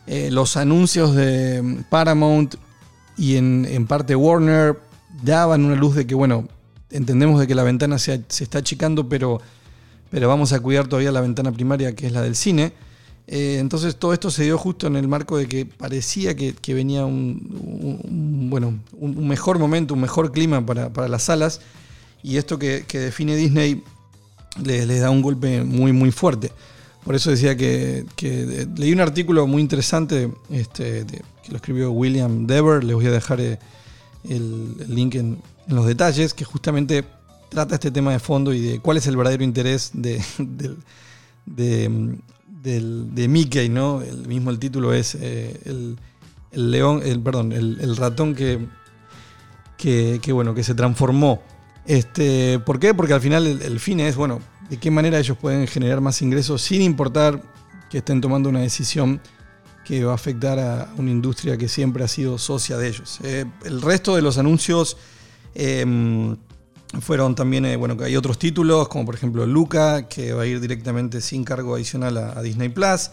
Eh, 0.06 0.31
los 0.31 0.56
anuncios 0.56 1.14
de 1.14 1.85
Paramount 1.91 2.55
y 3.17 3.37
en, 3.37 3.87
parte 3.87 4.14
Warner 4.14 4.79
daban 5.23 5.64
una 5.64 5.75
luz 5.75 5.97
de 5.97 6.06
que, 6.06 6.14
bueno, 6.14 6.47
entendemos 6.91 7.41
de 7.41 7.47
que 7.47 7.55
la 7.55 7.62
ventana 7.62 7.99
se, 7.99 8.23
está 8.29 8.58
achicando, 8.58 9.08
pero, 9.08 9.41
pero 10.11 10.28
vamos 10.28 10.52
a 10.52 10.61
cuidar 10.61 10.87
todavía 10.87 11.12
la 11.12 11.21
ventana 11.21 11.50
primaria 11.50 11.95
que 11.95 12.07
es 12.07 12.12
la 12.12 12.23
del 12.23 12.37
cine. 12.37 12.73
Eh, 13.26 13.57
entonces 13.59 13.97
todo 13.97 14.12
esto 14.12 14.30
se 14.30 14.45
dio 14.45 14.57
justo 14.57 14.87
en 14.87 14.95
el 14.95 15.09
marco 15.09 15.37
de 15.37 15.49
que 15.49 15.66
parecía 15.66 16.37
que, 16.37 16.75
venía 16.75 17.04
un, 17.04 18.49
bueno, 18.49 18.78
un, 18.92 19.26
mejor 19.26 19.59
momento, 19.59 19.95
un 19.95 20.00
mejor 20.00 20.30
clima 20.30 20.64
para, 20.64 20.92
para 20.92 21.09
las 21.09 21.25
salas 21.25 21.61
y 22.23 22.38
esto 22.38 22.59
que, 22.59 22.85
define 22.92 23.37
Disney 23.37 23.85
les 24.64 25.00
da 25.00 25.11
un 25.11 25.23
golpe 25.23 25.62
muy 25.62 25.92
muy 25.92 26.11
fuerte. 26.11 26.50
Por 27.06 27.14
eso 27.14 27.30
decía 27.30 27.56
que, 27.56 28.04
eh, 28.20 28.66
leí 28.76 28.92
un 28.92 28.98
artículo 28.98 29.46
muy 29.46 29.62
interesante 29.62 30.28
este, 30.50 31.06
que 31.06 31.50
lo 31.50 31.56
escribió 31.58 31.92
William 31.92 32.48
Dever, 32.48 32.82
les 32.82 32.96
voy 32.96 33.06
a 33.06 33.12
dejar 33.12 33.40
eh, 33.40 33.60
el, 34.28 34.76
link 34.88 35.14
en, 35.14 35.38
los 35.68 35.86
detalles, 35.86 36.34
que 36.34 36.44
justamente 36.44 37.04
trata 37.48 37.76
este 37.76 37.92
tema 37.92 38.10
de 38.10 38.18
fondo 38.18 38.52
y 38.52 38.60
de 38.60 38.80
cuál 38.80 38.96
es 38.96 39.06
el 39.06 39.16
verdadero 39.16 39.44
interés 39.44 39.92
de, 39.94 40.20
de, 41.46 43.28
Mickey, 43.28 43.68
¿no? 43.68 44.02
El 44.02 44.26
mismo 44.26 44.50
el 44.50 44.58
título 44.58 44.92
es 44.92 45.14
eh, 45.14 45.60
el, 45.64 45.96
león, 46.50 47.02
el, 47.04 47.20
perdón, 47.20 47.52
el, 47.52 47.96
ratón 47.96 48.34
que, 48.34 48.66
que, 49.78 50.32
bueno, 50.32 50.54
que 50.54 50.64
se 50.64 50.75
transformó. 50.75 51.40
Este, 51.86 52.58
¿Por 52.58 52.80
qué? 52.80 52.94
Porque 52.94 53.12
al 53.12 53.20
final 53.20 53.46
el 53.46 53.78
fin 53.78 54.00
es, 54.00 54.16
bueno, 54.16 54.40
de 54.68 54.76
qué 54.78 54.90
manera 54.90 55.18
ellos 55.18 55.37
pueden 55.38 55.66
generar 55.66 56.00
más 56.00 56.23
ingresos 56.23 56.62
sin 56.62 56.82
importar 56.82 57.42
que 57.90 57.99
estén 57.99 58.20
tomando 58.20 58.49
una 58.49 58.61
decisión 58.61 59.20
que 59.85 60.04
va 60.04 60.12
a 60.12 60.14
afectar 60.16 60.58
a 60.58 60.92
una 60.96 61.11
industria 61.11 61.56
que 61.56 61.68
siempre 61.68 62.02
ha 62.02 62.08
sido 62.08 62.38
socia 62.38 62.76
de 62.76 62.88
ellos. 62.88 63.20
Eh, 63.23 63.44
el 63.64 63.80
resto 63.80 64.16
de 64.16 64.23
los 64.23 64.37
anuncios 64.38 64.96
eh, 65.54 65.85
fueron 67.00 67.35
también, 67.35 67.64
eh, 67.64 67.76
bueno, 67.76 67.96
que 67.96 68.04
hay 68.04 68.16
otros 68.16 68.38
títulos, 68.38 68.88
como 68.88 69.04
por 69.04 69.14
ejemplo 69.14 69.46
Luca, 69.46 70.08
que 70.08 70.32
va 70.32 70.42
a 70.42 70.46
ir 70.46 70.61
directamente 70.61 71.20
sin 71.20 71.44
cargo 71.44 71.75
adicional 71.75 72.16
a, 72.16 72.42
Disney 72.42 72.68
Plus. 72.68 73.11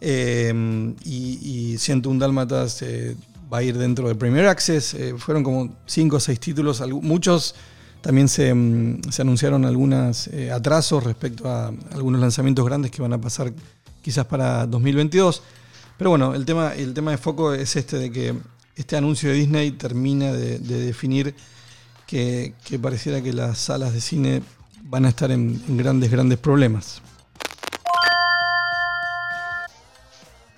Eh, 0.00 0.94
y, 1.04 1.72
y 1.72 1.78
101 1.78 2.20
Dálmatas 2.20 2.82
eh, 2.82 3.16
va 3.52 3.58
a 3.58 3.62
ir 3.62 3.76
dentro 3.76 4.08
de 4.08 4.14
Premier 4.14 4.46
Access. 4.46 4.96
Fueron 5.18 5.42
como 5.42 5.76
5 5.86 6.16
o 6.16 6.20
6 6.20 6.40
títulos, 6.40 6.82
muchos 7.02 7.54
también 8.00 8.28
se, 8.28 8.52
mm, 8.52 9.10
se 9.10 9.22
anunciaron 9.22 9.64
algunos 9.64 10.28
atrasos 10.52 11.04
respecto 11.04 11.48
a 11.48 11.72
algunos 11.92 12.20
lanzamientos 12.20 12.64
grandes 12.64 12.90
que 12.90 13.02
van 13.02 13.12
a 13.12 13.20
pasar 13.20 13.52
quizás 14.02 14.26
para 14.26 14.66
2022. 14.66 15.42
Pero 15.96 16.10
bueno, 16.10 16.34
el 16.34 16.44
tema, 16.44 16.74
el 16.74 16.94
tema 16.94 17.10
de 17.10 17.18
foco 17.18 17.52
es 17.52 17.76
este 17.76 17.98
de 17.98 18.12
que 18.12 18.34
este 18.76 18.96
anuncio 18.96 19.30
de 19.30 19.36
Disney 19.36 19.72
termina 19.72 20.32
de, 20.32 20.58
de 20.58 20.80
definir 20.80 21.34
que, 22.08 22.54
pareciera 22.80 23.22
que 23.22 23.34
las 23.34 23.58
salas 23.58 23.92
de 23.92 24.00
cine 24.00 24.42
van 24.84 25.04
a 25.04 25.10
estar 25.10 25.30
en, 25.30 25.62
grandes, 25.76 26.10
grandes 26.10 26.38
problemas. 26.38 27.02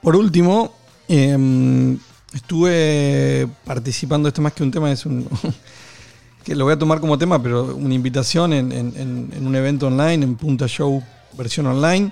Por 0.00 0.14
último, 0.14 0.72
eh, 1.08 1.96
estuve 2.32 3.48
participando, 3.64 4.28
esto 4.28 4.40
más 4.40 4.52
que 4.52 4.62
un 4.62 4.70
tema, 4.70 4.92
es 4.92 5.04
un 5.04 5.28
lo 6.54 6.64
voy 6.64 6.74
a 6.74 6.78
tomar 6.78 7.00
como 7.00 7.16
tema, 7.16 7.40
pero 7.42 7.76
una 7.76 7.94
invitación 7.94 8.52
en, 8.52 9.46
un 9.46 9.54
evento 9.54 9.86
online, 9.86 10.24
en 10.24 10.34
Punta 10.36 10.66
Show 10.66 11.02
versión 11.36 11.66
online, 11.66 12.10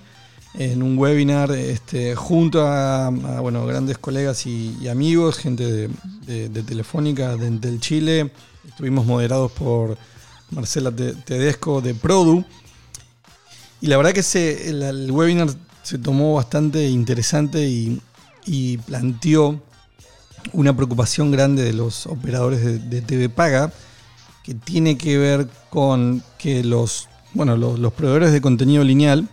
en 0.54 0.82
un 0.82 0.96
webinar 0.96 1.50
este, 1.50 2.14
junto 2.14 2.66
a, 2.66 3.08
a, 3.08 3.66
grandes 3.66 3.98
colegas 3.98 4.46
y, 4.46 4.88
amigos, 4.88 5.38
gente 5.38 5.88
de, 6.26 6.62
Telefónica, 6.62 7.36
de 7.36 7.46
Entel 7.48 7.80
Chile. 7.80 8.30
Estuvimos 8.68 9.06
moderados 9.06 9.50
por 9.52 9.98
Marcela 10.50 10.92
Te- 10.92 11.14
Tedesco 11.14 11.80
de 11.80 11.94
Produ. 11.94 12.44
Y 13.80 13.88
la 13.88 13.96
verdad 13.96 14.12
que 14.12 14.68
el, 14.68 15.10
webinar 15.10 15.48
se 15.82 15.98
tomó 15.98 16.34
bastante 16.34 16.88
interesante 16.88 17.66
y, 17.66 18.00
planteó 18.86 19.60
una 20.52 20.74
preocupación 20.74 21.30
grande 21.30 21.64
de 21.64 21.74
los 21.74 22.06
operadores 22.06 22.88
de 22.88 23.02
TV 23.02 23.28
Paga 23.28 23.70
que 24.48 24.54
tiene 24.54 24.96
que 24.96 25.18
ver 25.18 25.46
con 25.68 26.22
que 26.38 26.64
los, 26.64 27.06
bueno, 27.34 27.54
los, 27.54 27.92
proveedores 27.92 28.32
de 28.32 28.40
contenido 28.40 28.82
lineal, 28.82 29.28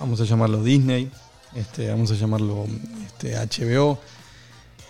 vamos 0.00 0.20
a 0.20 0.24
llamarlo 0.24 0.64
Disney, 0.64 1.12
este, 1.54 1.88
vamos 1.88 2.10
a 2.10 2.16
llamarlo 2.16 2.66
este, 3.06 3.36
HBO, 3.36 4.00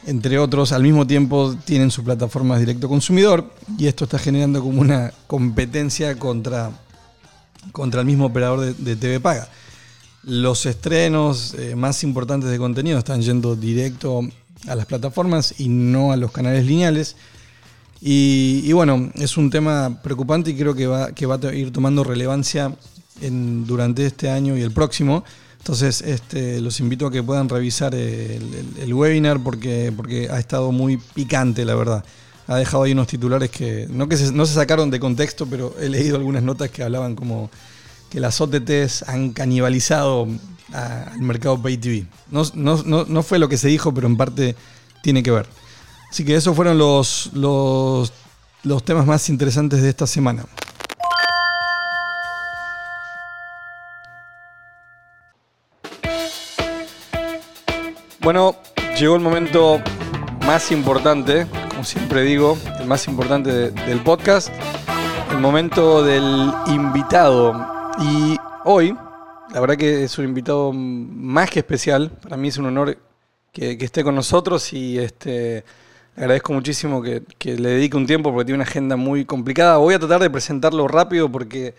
entre 0.07 0.39
otros, 0.39 0.73
al 0.73 0.83
mismo 0.83 1.07
tiempo 1.07 1.55
tienen 1.67 1.91
sus 1.91 2.03
plataformas 2.03 2.61
directo 2.61 2.89
consumidor 2.89 3.53
y 3.77 3.89
esto 3.89 4.05
está 4.05 4.19
generando 4.19 4.63
como 4.63 4.81
una 4.81 5.13
competencia 5.27 6.19
contra, 6.19 6.71
contra 7.71 8.01
el 8.01 8.07
mismo 8.07 8.25
operador 8.25 8.61
de, 8.61 8.73
de 8.73 8.97
TV 8.97 9.21
Paga. 9.21 9.51
Los 10.23 10.65
estrenos 10.65 11.53
eh, 11.59 11.77
más 11.77 12.03
importantes 12.05 12.49
de 12.49 12.57
contenido 12.57 12.99
están 12.99 13.21
yendo 13.21 13.55
directo 13.55 14.23
a 14.67 14.75
las 14.75 14.87
plataformas 14.87 15.61
y 15.61 15.69
no 15.69 16.11
a 16.11 16.17
los 16.17 16.33
canales 16.33 16.65
lineales. 16.65 17.17
Y, 18.01 18.73
bueno, 18.73 19.11
es 19.17 19.37
un 19.37 19.51
tema 19.51 20.01
preocupante 20.03 20.51
y 20.51 20.55
creo 20.57 20.75
que 20.75 20.87
va, 20.87 21.13
que 21.13 21.27
va 21.27 21.39
a 21.43 21.55
ir 21.55 21.73
tomando 21.73 22.05
relevancia 22.05 22.73
durante 23.21 24.07
este 24.07 24.31
año 24.31 24.57
y 24.57 24.63
el 24.63 24.71
próximo. 24.71 25.25
Entonces, 25.59 26.01
este, 26.03 26.61
los 26.61 26.79
invito 26.81 27.07
a 27.07 27.11
que 27.11 27.23
puedan 27.23 27.49
revisar 27.49 27.95
el, 27.95 28.95
webinar 28.95 29.43
porque, 29.43 29.93
porque 29.95 30.29
ha 30.31 30.39
estado 30.39 30.71
muy 30.73 30.97
picante, 31.15 31.65
la 31.65 31.75
verdad. 31.75 32.05
Ha 32.47 32.57
dejado 32.57 32.85
ahí 32.85 32.93
unos 32.93 33.09
titulares 33.09 33.51
que 33.51 33.87
no, 33.91 34.09
que 34.09 34.17
se, 34.17 34.33
no 34.33 34.47
se 34.47 34.55
sacaron 34.55 34.91
de 34.91 35.01
contexto, 35.01 35.47
pero 35.47 35.75
he 35.81 35.89
leído 35.89 36.17
algunas 36.17 36.43
notas 36.43 36.71
que 36.71 36.83
hablaban 36.83 37.15
como 37.15 37.51
que 38.09 38.21
las 38.21 38.41
OTTs 38.41 39.03
han 39.07 39.33
canibalizado 39.33 40.27
al 40.73 41.21
mercado 41.21 41.61
Pay 41.61 41.77
TV. 41.77 42.07
No, 42.31 42.43
no- 42.55 42.83
no- 42.85 43.05
no 43.05 43.23
fue 43.23 43.39
lo 43.39 43.49
que 43.49 43.59
se 43.59 43.69
dijo, 43.69 43.93
pero 43.93 44.07
en 44.07 44.17
parte 44.17 44.55
tiene 45.03 45.23
que 45.23 45.31
ver. 45.31 45.47
Así 46.11 46.25
que 46.25 46.35
esos 46.35 46.55
fueron 46.57 46.79
los, 46.79 47.31
los, 47.35 48.13
los 48.65 48.85
temas 48.85 49.07
más 49.07 49.29
interesantes 49.29 49.83
de 49.83 49.89
esta 49.91 50.07
semana. 50.07 50.45
Bueno, 58.21 58.57
llegó 58.99 59.15
el 59.17 59.23
momento 59.23 59.81
más 60.47 60.71
importante, 60.73 61.47
como 61.71 61.85
siempre 61.85 62.23
digo, 62.23 62.59
el 62.81 62.87
más 62.87 63.07
importante 63.09 63.51
de- 63.53 63.71
del 63.71 64.01
podcast, 64.01 64.49
el 65.31 65.39
momento 65.39 66.03
del 66.03 66.53
invitado. 66.67 67.53
Y 68.01 68.37
hoy, 68.65 68.97
la 69.53 69.61
verdad 69.61 69.77
que 69.77 70.05
es 70.05 70.19
un 70.19 70.25
invitado 70.27 70.73
más 70.73 71.51
que 71.51 71.61
especial, 71.61 72.11
para 72.11 72.37
mí 72.37 72.49
es 72.49 72.59
un 72.59 72.67
honor 72.67 72.99
que, 73.53 73.79
que 73.79 73.85
esté 73.85 74.03
con 74.05 74.15
nosotros 74.15 74.73
y 74.73 74.99
este, 74.99 75.65
agradezco 76.19 76.53
muchísimo 76.53 77.01
que, 77.01 77.23
le 77.45 77.69
dedique 77.71 77.97
un 77.97 78.07
tiempo 78.07 78.33
porque 78.33 78.47
tiene 78.47 78.57
una 78.57 78.65
agenda 78.65 78.97
muy 78.97 79.25
complicada. 79.25 79.77
Voy 79.77 79.95
a 79.95 80.01
tratar 80.01 80.21
de 80.21 80.29
presentarlo 80.29 80.89
rápido 80.89 81.31
porque 81.31 81.75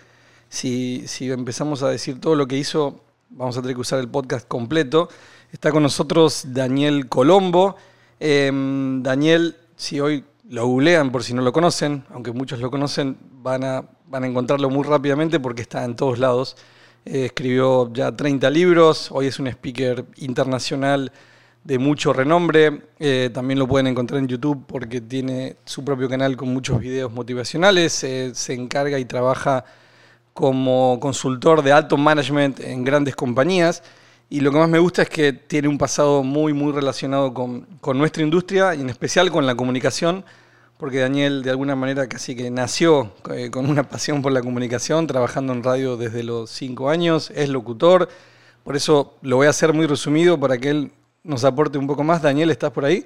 si, 0.47 1.05
empezamos 1.19 1.83
a 1.83 1.89
decir 1.89 2.21
todo 2.21 2.35
lo 2.35 2.47
que 2.47 2.57
hizo, 2.57 3.01
vamos 3.29 3.57
a 3.57 3.61
tener 3.61 3.75
que 3.75 3.81
usar 3.81 3.99
el 3.99 4.07
podcast 4.07 4.47
completo. 4.47 5.09
Está 5.51 5.71
con 5.71 5.83
nosotros 5.83 6.45
Daniel 6.47 7.09
Colombo. 7.09 7.75
Em, 8.21 9.03
Daniel, 9.03 9.57
si 9.75 9.99
hoy 9.99 10.23
lo 10.49 10.65
googlean 10.67 11.11
por 11.11 11.23
si 11.23 11.33
no 11.33 11.41
lo 11.41 11.51
conocen, 11.51 12.05
aunque 12.09 12.31
muchos 12.31 12.59
lo 12.59 12.71
conocen, 12.71 13.17
van 13.41 13.65
a, 13.65 13.83
van 14.07 14.23
a 14.23 14.27
encontrarlo 14.27 14.69
muy 14.69 14.83
rápidamente 14.83 15.41
porque 15.41 15.63
está 15.63 15.83
en 15.83 15.97
todos 15.97 16.17
lados. 16.17 16.55
Eh, 17.05 17.25
escribió 17.25 17.91
ya 17.91 18.15
30 18.15 18.49
libros, 18.51 19.11
hoy 19.11 19.27
es 19.27 19.37
un 19.37 19.47
speaker 19.47 20.05
internacional 20.17 21.11
de 21.69 21.77
mucho 21.77 22.13
renombre. 22.13 22.81
Eh, 22.97 23.29
también 23.31 23.59
lo 23.59 23.67
pueden 23.67 23.85
encontrar 23.85 24.19
en 24.19 24.27
YouTube 24.27 24.65
porque 24.65 25.01
tiene 25.01 25.57
su 25.65 25.85
propio 25.85 26.09
canal 26.09 26.35
con 26.35 26.51
muchos 26.51 26.79
videos 26.79 27.13
motivacionales. 27.13 28.03
Eh, 28.03 28.31
se 28.33 28.55
encarga 28.55 28.97
y 28.97 29.05
trabaja 29.05 29.63
como 30.33 30.99
consultor 30.99 31.61
de 31.61 31.71
alto 31.71 31.95
management 31.95 32.59
en 32.59 32.83
grandes 32.83 33.15
compañías. 33.15 33.83
Y 34.31 34.39
lo 34.39 34.51
que 34.51 34.57
más 34.57 34.67
me 34.67 34.79
gusta 34.79 35.03
es 35.03 35.09
que 35.09 35.31
tiene 35.31 35.67
un 35.67 35.77
pasado 35.77 36.23
muy, 36.23 36.53
muy 36.53 36.71
relacionado 36.71 37.35
con, 37.35 37.67
con 37.81 37.99
nuestra 37.99 38.23
industria 38.23 38.73
y 38.73 38.81
en 38.81 38.89
especial 38.89 39.29
con 39.29 39.45
la 39.45 39.53
comunicación, 39.53 40.25
porque 40.79 40.97
Daniel 40.97 41.43
de 41.43 41.51
alguna 41.51 41.75
manera 41.75 42.09
casi 42.09 42.35
que 42.35 42.49
nació 42.49 43.13
eh, 43.31 43.51
con 43.51 43.69
una 43.69 43.83
pasión 43.83 44.23
por 44.23 44.31
la 44.31 44.41
comunicación, 44.41 45.05
trabajando 45.05 45.53
en 45.53 45.61
radio 45.61 45.97
desde 45.97 46.23
los 46.23 46.49
cinco 46.49 46.89
años, 46.89 47.31
es 47.35 47.47
locutor. 47.47 48.09
Por 48.63 48.75
eso 48.75 49.13
lo 49.21 49.35
voy 49.35 49.45
a 49.45 49.51
hacer 49.51 49.71
muy 49.73 49.85
resumido 49.85 50.39
para 50.39 50.57
que 50.57 50.69
él 50.71 50.91
nos 51.29 51.45
aporte 51.45 51.77
un 51.77 51.85
poco 51.85 52.03
más. 52.03 52.21
Daniel, 52.21 52.49
¿estás 52.49 52.71
por 52.71 52.83
ahí? 52.83 53.05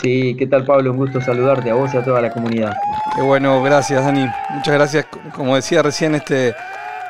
Sí, 0.00 0.36
¿qué 0.38 0.46
tal 0.46 0.64
Pablo? 0.64 0.92
Un 0.92 0.98
gusto 0.98 1.20
saludarte 1.20 1.70
a 1.70 1.74
vos 1.74 1.92
y 1.94 1.96
a 1.96 2.04
toda 2.04 2.20
la 2.20 2.30
comunidad. 2.30 2.76
Qué 3.16 3.22
bueno, 3.22 3.62
gracias 3.62 4.04
Dani. 4.04 4.28
Muchas 4.50 4.74
gracias. 4.74 5.06
Como 5.34 5.56
decía 5.56 5.82
recién, 5.82 6.14
este 6.14 6.54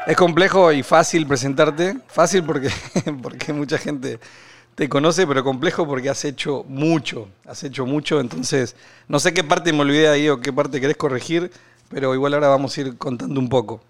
es 0.06 0.16
complejo 0.16 0.70
y 0.72 0.84
fácil 0.84 1.26
presentarte. 1.26 1.98
Fácil 2.06 2.44
porque, 2.44 2.70
porque 3.22 3.52
mucha 3.52 3.78
gente 3.78 4.20
te 4.76 4.88
conoce, 4.88 5.26
pero 5.26 5.42
complejo 5.42 5.86
porque 5.86 6.08
has 6.08 6.24
hecho 6.24 6.64
mucho. 6.68 7.28
Has 7.44 7.64
hecho 7.64 7.84
mucho. 7.84 8.20
Entonces, 8.20 8.76
no 9.08 9.18
sé 9.18 9.34
qué 9.34 9.42
parte 9.42 9.72
me 9.72 9.80
olvidé 9.80 10.08
ahí 10.08 10.28
o 10.28 10.40
qué 10.40 10.52
parte 10.52 10.80
querés 10.80 10.96
corregir, 10.96 11.50
pero 11.90 12.14
igual 12.14 12.32
ahora 12.34 12.48
vamos 12.48 12.78
a 12.78 12.80
ir 12.80 12.96
contando 12.96 13.40
un 13.40 13.48
poco. 13.48 13.82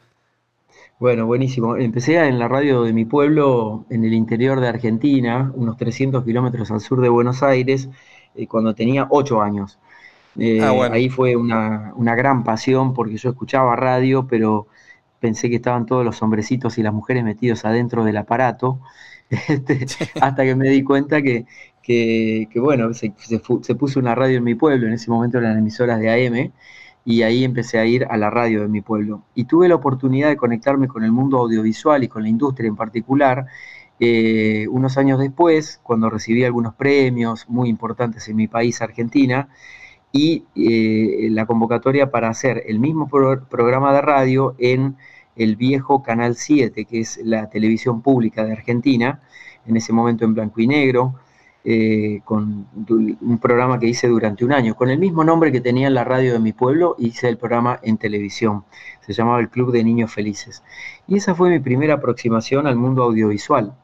Bueno, 0.98 1.26
buenísimo. 1.26 1.76
Empecé 1.76 2.16
en 2.26 2.38
la 2.38 2.48
radio 2.48 2.82
de 2.82 2.92
mi 2.94 3.04
pueblo, 3.04 3.84
en 3.90 4.04
el 4.04 4.14
interior 4.14 4.60
de 4.60 4.68
Argentina, 4.68 5.52
unos 5.54 5.76
300 5.76 6.24
kilómetros 6.24 6.70
al 6.70 6.80
sur 6.80 7.00
de 7.02 7.10
Buenos 7.10 7.42
Aires, 7.42 7.88
eh, 8.34 8.46
cuando 8.46 8.74
tenía 8.74 9.06
8 9.10 9.42
años. 9.42 9.78
Eh, 10.38 10.58
Ah, 10.58 10.72
bueno. 10.72 10.94
Ahí 10.94 11.08
fue 11.10 11.36
una, 11.36 11.92
una 11.96 12.14
gran 12.14 12.44
pasión 12.44 12.94
porque 12.94 13.16
yo 13.18 13.30
escuchaba 13.30 13.76
radio, 13.76 14.26
pero 14.28 14.68
pensé 15.20 15.50
que 15.50 15.56
estaban 15.56 15.86
todos 15.86 16.04
los 16.04 16.22
hombrecitos 16.22 16.78
y 16.78 16.82
las 16.82 16.94
mujeres 16.94 17.24
metidos 17.24 17.64
adentro 17.66 18.04
del 18.04 18.16
aparato, 18.18 18.80
este, 19.48 19.86
hasta 20.20 20.44
que 20.44 20.54
me 20.54 20.68
di 20.70 20.82
cuenta 20.84 21.22
que, 21.22 21.46
que, 21.82 22.48
que, 22.52 22.60
bueno, 22.60 22.94
se, 22.94 23.12
se 23.18 23.40
se 23.62 23.74
puso 23.74 24.00
una 24.00 24.14
radio 24.14 24.38
en 24.38 24.44
mi 24.44 24.54
pueblo, 24.54 24.86
en 24.86 24.94
ese 24.94 25.10
momento 25.10 25.38
eran 25.38 25.58
emisoras 25.58 26.00
de 26.00 26.10
AM, 26.10 26.52
y 27.06 27.22
ahí 27.22 27.44
empecé 27.44 27.78
a 27.80 27.86
ir 27.86 28.06
a 28.10 28.18
la 28.18 28.30
radio 28.30 28.62
de 28.62 28.68
mi 28.68 28.82
pueblo. 28.82 29.25
Y 29.34 29.44
tuve 29.46 29.68
la 29.68 29.76
oportunidad 29.76 30.28
de 30.28 30.36
conectarme 30.36 30.88
con 30.88 31.04
el 31.04 31.12
mundo 31.12 31.38
audiovisual 31.38 32.04
y 32.04 32.08
con 32.08 32.25
la 32.25 32.30
industria 32.30 32.68
en 32.68 32.76
particular 32.76 33.46
eh, 34.00 34.66
unos 34.70 34.98
años 34.98 35.18
después, 35.20 35.80
cuando 35.84 36.10
recibí 36.10 36.44
algunos 36.44 36.75
premios 36.75 37.48
muy 37.48 37.70
importantes 37.70 38.28
en 38.28 38.36
mi 38.36 38.48
país, 38.48 38.82
Argentina, 38.82 39.48
y 40.12 40.44
eh, 40.54 41.28
la 41.30 41.46
convocatoria 41.46 42.10
para 42.10 42.28
hacer 42.28 42.64
el 42.66 42.78
mismo 42.80 43.08
pro- 43.08 43.44
programa 43.48 43.92
de 43.94 44.00
radio 44.02 44.54
en 44.58 44.96
el 45.36 45.56
viejo 45.56 46.02
Canal 46.02 46.36
7, 46.36 46.86
que 46.86 47.00
es 47.00 47.20
la 47.22 47.50
televisión 47.50 48.02
pública 48.02 48.44
de 48.44 48.52
Argentina, 48.52 49.20
en 49.66 49.76
ese 49.76 49.92
momento 49.92 50.25
en 50.25 50.34
blanco 50.34 50.60
y 50.60 50.66
negro, 50.66 51.14
eh, 51.68 52.20
con 52.25 52.68
un 52.76 53.38
programa 53.42 53.80
que 53.80 53.88
hice 53.88 54.06
durante 54.06 54.44
un 54.44 54.52
año, 54.52 54.76
con 54.76 54.88
el 54.88 55.00
mismo 55.00 55.25
nombre 55.25 55.50
que 55.50 55.61
tenía 55.61 55.88
en 55.88 55.94
la 55.94 56.04
radio 56.04 56.32
de 56.32 56.38
mi 56.38 56.52
pueblo, 56.52 56.94
hice 56.96 57.28
el 57.28 57.38
programa 57.38 57.80
en 57.82 57.99
televisión. 57.99 58.64
Se 59.00 59.12
llamaba 59.12 59.40
el 59.40 59.49
Club 59.49 59.73
de 59.73 59.82
Niños 59.82 60.14
Felices. 60.14 60.62
Y 61.08 61.16
esa 61.16 61.35
fue 61.35 61.50
mi 61.50 61.58
primera 61.58 61.94
aproximación 61.94 62.68
al 62.68 62.76
mundo 62.76 63.02
audiovisual. 63.02 63.75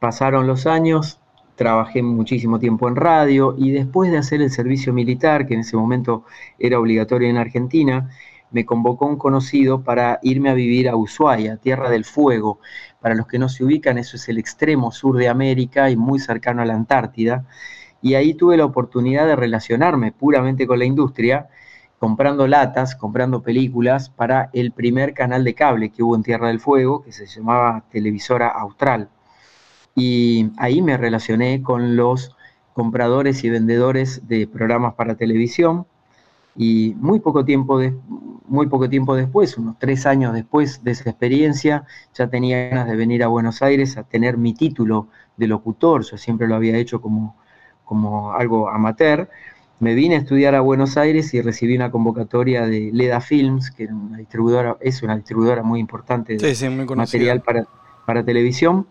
Pasaron 0.00 0.46
los 0.46 0.66
años, 0.66 1.20
trabajé 1.54 2.02
muchísimo 2.02 2.58
tiempo 2.58 2.88
en 2.88 2.96
radio 2.96 3.54
y 3.58 3.72
después 3.72 4.10
de 4.10 4.16
hacer 4.16 4.40
el 4.40 4.50
servicio 4.50 4.94
militar, 4.94 5.46
que 5.46 5.52
en 5.52 5.60
ese 5.60 5.76
momento 5.76 6.24
era 6.58 6.78
obligatorio 6.78 7.28
en 7.28 7.36
Argentina, 7.36 8.08
me 8.52 8.64
convocó 8.64 9.04
un 9.04 9.16
conocido 9.16 9.82
para 9.82 10.18
irme 10.22 10.48
a 10.48 10.54
vivir 10.54 10.88
a 10.88 10.96
Ushuaia, 10.96 11.58
Tierra 11.58 11.90
del 11.90 12.06
Fuego. 12.06 12.58
Para 13.02 13.14
los 13.14 13.26
que 13.26 13.38
no 13.38 13.48
se 13.50 13.64
ubican, 13.64 13.98
eso 13.98 14.16
es 14.16 14.28
el 14.30 14.38
extremo 14.38 14.92
sur 14.92 15.18
de 15.18 15.28
América 15.28 15.90
y 15.90 15.96
muy 15.96 16.20
cercano 16.20 16.62
a 16.62 16.64
la 16.64 16.74
Antártida. 16.74 17.44
Y 18.00 18.14
ahí 18.14 18.34
tuve 18.34 18.56
la 18.56 18.64
oportunidad 18.64 19.26
de 19.26 19.36
relacionarme 19.36 20.12
puramente 20.12 20.66
con 20.66 20.78
la 20.78 20.86
industria 20.86 21.48
comprando 21.98 22.48
latas, 22.48 22.96
comprando 22.96 23.42
películas 23.42 24.10
para 24.10 24.50
el 24.52 24.72
primer 24.72 25.14
canal 25.14 25.44
de 25.44 25.54
cable 25.54 25.90
que 25.90 26.02
hubo 26.02 26.16
en 26.16 26.24
Tierra 26.24 26.48
del 26.48 26.58
Fuego, 26.58 27.02
que 27.04 27.12
se 27.12 27.26
llamaba 27.26 27.84
Televisora 27.92 28.48
Austral. 28.48 29.08
Y 29.94 30.50
ahí 30.56 30.82
me 30.82 30.96
relacioné 30.96 31.62
con 31.62 31.94
los 31.94 32.34
compradores 32.72 33.44
y 33.44 33.50
vendedores 33.50 34.26
de 34.26 34.48
programas 34.48 34.94
para 34.94 35.14
televisión. 35.14 35.86
Y 36.56 36.94
muy 36.98 37.20
poco 37.20 37.44
tiempo, 37.44 37.78
de- 37.78 37.94
muy 38.46 38.66
poco 38.68 38.88
tiempo 38.88 39.14
después, 39.16 39.56
unos 39.58 39.78
tres 39.78 40.06
años 40.06 40.34
después 40.34 40.82
de 40.84 40.92
esa 40.92 41.10
experiencia, 41.10 41.84
ya 42.14 42.28
tenía 42.28 42.68
ganas 42.68 42.88
de 42.88 42.96
venir 42.96 43.22
a 43.22 43.28
Buenos 43.28 43.62
Aires 43.62 43.96
a 43.96 44.04
tener 44.04 44.36
mi 44.36 44.54
título 44.54 45.08
de 45.36 45.46
locutor. 45.46 46.04
Yo 46.04 46.16
siempre 46.18 46.46
lo 46.48 46.54
había 46.56 46.76
hecho 46.76 47.00
como, 47.00 47.36
como 47.84 48.32
algo 48.32 48.68
amateur. 48.68 49.28
Me 49.80 49.94
vine 49.94 50.14
a 50.14 50.18
estudiar 50.18 50.54
a 50.54 50.60
Buenos 50.60 50.96
Aires 50.96 51.34
y 51.34 51.40
recibí 51.42 51.74
una 51.76 51.90
convocatoria 51.90 52.66
de 52.66 52.90
Leda 52.92 53.20
Films, 53.20 53.70
que 53.70 53.84
era 53.84 53.94
una 53.94 54.18
distribuidora, 54.18 54.76
es 54.80 55.02
una 55.02 55.16
distribuidora 55.16 55.62
muy 55.62 55.80
importante 55.80 56.34
de 56.34 56.38
Sí, 56.40 56.54
sí, 56.54 56.68
muy 56.68 56.86
conocido. 56.86 57.20
material 57.20 57.42
para, 57.42 57.66
para 58.06 58.24
televisión. 58.24 58.86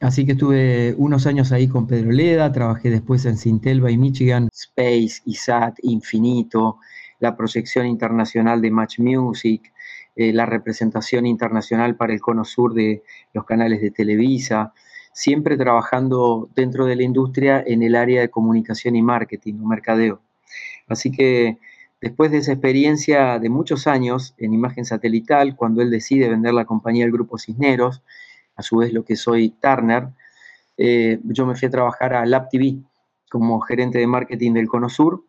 Así 0.00 0.24
que 0.24 0.32
estuve 0.32 0.94
unos 0.96 1.26
años 1.26 1.52
ahí 1.52 1.68
con 1.68 1.86
Pedro 1.86 2.10
Leda, 2.10 2.50
trabajé 2.52 2.88
después 2.88 3.26
en 3.26 3.36
Sintelva 3.36 3.90
y 3.90 3.98
Michigan, 3.98 4.48
Space, 4.52 5.20
ISAT, 5.26 5.76
Infinito, 5.82 6.78
la 7.20 7.36
proyección 7.36 7.86
internacional 7.86 8.60
de 8.60 8.70
Match 8.70 8.98
Music, 8.98 9.72
eh, 10.16 10.32
la 10.32 10.46
representación 10.46 11.26
internacional 11.26 11.96
para 11.96 12.12
el 12.12 12.20
cono 12.20 12.44
sur 12.44 12.74
de 12.74 13.02
los 13.32 13.44
canales 13.44 13.80
de 13.80 13.90
Televisa, 13.90 14.72
siempre 15.12 15.56
trabajando 15.56 16.48
dentro 16.54 16.86
de 16.86 16.96
la 16.96 17.02
industria 17.02 17.62
en 17.64 17.82
el 17.82 17.94
área 17.94 18.20
de 18.20 18.30
comunicación 18.30 18.96
y 18.96 19.02
marketing 19.02 19.54
o 19.62 19.66
mercadeo. 19.66 20.20
Así 20.88 21.12
que 21.12 21.58
después 22.00 22.30
de 22.30 22.38
esa 22.38 22.52
experiencia 22.52 23.38
de 23.38 23.48
muchos 23.48 23.86
años 23.86 24.34
en 24.38 24.54
imagen 24.54 24.84
satelital, 24.84 25.56
cuando 25.56 25.82
él 25.82 25.90
decide 25.90 26.28
vender 26.28 26.54
la 26.54 26.64
compañía 26.64 27.04
del 27.04 27.12
Grupo 27.12 27.38
Cisneros, 27.38 28.02
a 28.56 28.62
su 28.62 28.78
vez 28.78 28.92
lo 28.92 29.04
que 29.04 29.16
soy 29.16 29.50
Turner, 29.50 30.08
eh, 30.76 31.20
yo 31.24 31.46
me 31.46 31.54
fui 31.54 31.68
a 31.68 31.70
trabajar 31.70 32.14
a 32.14 32.24
Lab 32.24 32.48
TV 32.48 32.78
como 33.30 33.60
gerente 33.60 33.98
de 33.98 34.06
marketing 34.06 34.54
del 34.54 34.68
Cono 34.68 34.88
Sur, 34.88 35.22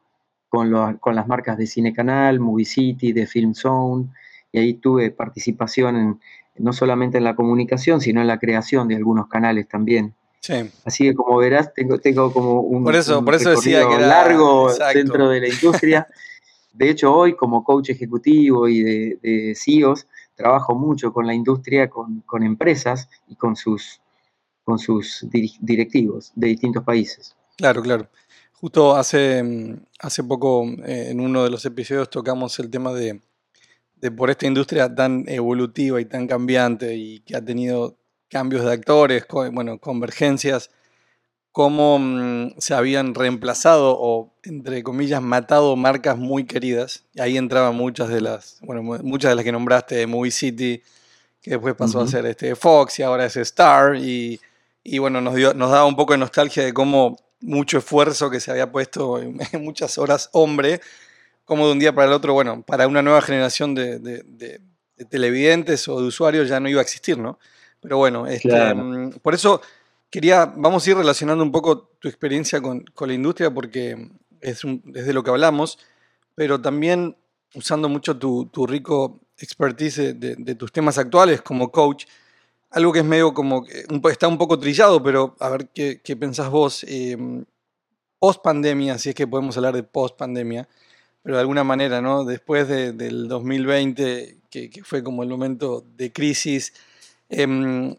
con, 0.51 0.70
lo- 0.70 1.00
con 1.00 1.15
las 1.15 1.27
marcas 1.29 1.58
de 1.58 1.65
Cine 1.65 1.93
Canal, 1.93 2.41
Movie 2.41 2.65
City, 2.65 3.13
de 3.13 3.25
Film 3.25 3.53
Zone, 3.55 4.08
y 4.51 4.60
ahí 4.60 4.74
tuve 4.74 5.10
participación 5.12 5.96
en, 5.96 6.20
no 6.58 6.74
solamente 6.74 7.17
en 7.17 7.24
la 7.24 7.36
comunicación, 7.38 8.01
sino 8.01 8.20
en 8.20 8.27
la 8.27 8.38
creación 8.38 8.89
de 8.89 8.98
algunos 8.98 9.27
canales 9.27 9.70
también. 9.70 10.13
Sí. 10.41 10.55
Así 10.84 11.05
que 11.05 11.13
como 11.15 11.38
verás, 11.38 11.74
tengo, 11.74 12.00
tengo 12.00 12.34
como 12.34 12.60
un, 12.60 12.84
Por 12.84 12.96
eso- 12.98 13.20
un 13.20 13.25
por 13.25 13.36
eso 13.36 13.51
decía 13.51 13.79
recorrido 13.79 13.98
que 14.00 14.03
era- 14.03 14.24
largo 14.24 14.70
exacto. 14.70 14.98
dentro 15.00 15.29
de 15.29 15.39
la 15.39 15.48
industria. 15.48 16.08
De 16.74 16.89
hecho, 16.89 17.13
hoy 17.13 17.36
como 17.36 17.63
coach 17.63 17.89
ejecutivo 17.89 18.67
y 18.67 18.81
de, 18.81 19.20
de 19.22 19.53
CEOs, 19.55 20.08
trabajo 20.36 20.74
mucho 20.75 21.13
con 21.13 21.27
la 21.27 21.34
industria, 21.34 21.89
con, 21.89 22.22
con 22.22 22.43
empresas 22.43 23.10
y 23.27 23.36
con 23.36 23.55
sus, 23.55 24.01
con 24.63 24.79
sus 24.79 25.25
directivos 25.29 26.31
de 26.36 26.48
distintos 26.48 26.84
países. 26.84 27.36
Claro, 27.58 27.81
claro. 27.81 28.08
Justo 28.62 28.96
hace, 28.96 29.44
hace 30.00 30.24
poco 30.24 30.63
eh, 30.86 31.08
en 31.10 31.20
uno 31.20 31.44
de 31.44 31.50
los 31.50 31.65
episodios 31.65 32.12
tocamos 32.12 32.60
el 32.60 32.70
tema 32.70 32.94
de, 32.94 33.20
de 33.96 34.12
por 34.12 34.30
esta 34.30 34.46
industria 34.46 34.94
tan 34.94 35.25
evolutiva 35.27 36.00
y 36.00 36.06
tan 36.06 36.27
cambiante 36.27 36.96
y 36.96 37.22
que 37.22 37.36
ha 37.36 37.44
tenido 37.44 37.98
cambios 38.30 38.63
de 38.63 38.72
actores, 38.72 39.25
co- 39.25 39.51
bueno, 39.51 39.80
convergencias, 39.80 40.70
cómo 41.51 41.98
mm, 41.98 42.60
se 42.60 42.75
habían 42.75 43.15
reemplazado 43.15 43.98
o, 44.00 44.32
entre 44.44 44.84
comillas, 44.84 45.24
matado 45.24 45.75
marcas 45.75 46.20
muy 46.20 46.46
queridas. 46.46 47.03
Y 47.15 47.22
ahí 47.22 47.38
entraban 47.38 47.75
muchas 47.75 48.10
de 48.10 48.22
las, 48.22 48.60
bueno, 48.62 48.84
mu- 48.84 49.00
muchas 49.03 49.32
de 49.32 49.36
las 49.38 49.44
que 49.44 49.51
nombraste, 49.51 49.96
de 49.96 50.06
Movie 50.06 50.30
City, 50.32 50.84
que 51.41 51.51
después 51.51 51.74
pasó 51.74 52.00
a 52.01 52.08
ser 52.08 52.27
este 52.27 52.56
Fox 52.56 53.00
y 53.00 53.03
ahora 53.03 53.25
es 53.25 53.36
Star. 53.38 53.96
Y, 53.96 54.39
y 54.83 55.00
bueno, 55.00 55.20
nos, 55.20 55.33
dio, 55.33 55.55
nos 55.55 55.72
daba 55.72 55.86
un 55.86 55.96
poco 55.96 56.14
de 56.14 56.20
nostalgia 56.20 56.64
de 56.64 56.74
cómo 56.74 57.18
mucho 57.42 57.77
esfuerzo 57.80 58.30
que 58.30 58.40
se 58.40 58.51
había 58.51 58.72
puesto 58.72 59.20
en 59.22 59.38
muchas 59.64 59.98
horas 59.98 60.30
hombre, 60.34 60.82
como 61.46 61.66
de 61.68 61.74
un 61.74 61.80
día 61.80 61.94
para 61.94 62.08
el 62.08 62.14
otro, 62.14 62.34
bueno, 62.34 62.62
para 62.64 62.88
una 62.88 63.01
nueva 63.01 63.22
generación 63.22 63.75
de, 63.75 64.00
de- 64.00 64.24
de- 64.25 64.62
de 64.96 65.06
televidentes 65.06 65.88
o 65.88 66.00
de 66.00 66.08
usuarios 66.08 66.48
ya 66.48 66.60
no 66.60 66.70
iba 66.70 66.80
a 66.80 66.84
existir, 66.84 67.18
¿no? 67.18 67.40
Pero 67.82 67.98
bueno, 67.98 68.27
este, 68.27 68.48
Claro. 68.50 68.84
mm, 68.84 69.12
por 69.22 69.34
eso 69.34 69.62
quería, 70.12 70.46
vamos 70.46 70.86
a 70.86 70.90
ir 70.92 70.98
relacionando 70.98 71.44
un 71.44 71.51
poco 71.51 71.90
tu 72.00 72.08
experiencia 72.08 72.62
con, 72.62 72.84
con 72.94 73.08
la 73.08 73.16
industria 73.16 73.50
porque 73.51 74.10
es, 74.40 74.64
un- 74.64 74.84
es 74.94 75.06
de 75.08 75.14
lo 75.14 75.24
que 75.24 75.32
hablamos, 75.32 75.80
pero 76.36 76.62
también 76.62 77.18
usando 77.56 77.90
mucho 77.90 78.18
tu, 78.18 78.46
tu 78.46 78.68
rico 78.68 79.20
expertise 79.38 80.14
de 80.20 80.56
tus 80.56 80.72
temas 80.72 80.98
actuales 81.00 81.42
como 81.42 81.72
coach, 81.72 82.06
algo 82.72 82.94
que 82.94 83.00
es 83.00 83.05
medio 83.05 83.34
como, 83.34 83.66
está 84.10 84.27
un 84.27 84.38
poco 84.38 84.57
trillado, 84.60 85.03
pero 85.03 85.36
a 85.40 85.50
ver 85.50 85.70
qué, 85.74 86.01
qué 86.03 86.16
pensás 86.16 86.50
vos, 86.50 86.86
post 88.20 88.42
pandemia, 88.44 88.98
si 88.98 89.10
es 89.10 89.16
que 89.16 89.27
podemos 89.27 89.57
hablar 89.57 89.75
de 89.75 89.84
post 89.84 90.18
pandemia, 90.18 90.68
pero 91.24 91.36
de 91.36 91.42
alguna 91.42 91.64
manera, 91.64 92.01
¿no? 92.01 92.24
Después 92.24 92.68
de- 92.68 92.94
del 92.94 93.27
2020, 93.27 94.38
que, 94.50 94.70
que 94.70 94.84
fue 94.84 95.03
como 95.03 95.24
el 95.24 95.29
momento 95.29 95.84
de 95.96 96.12
crisis, 96.12 96.74
em, 97.29 97.96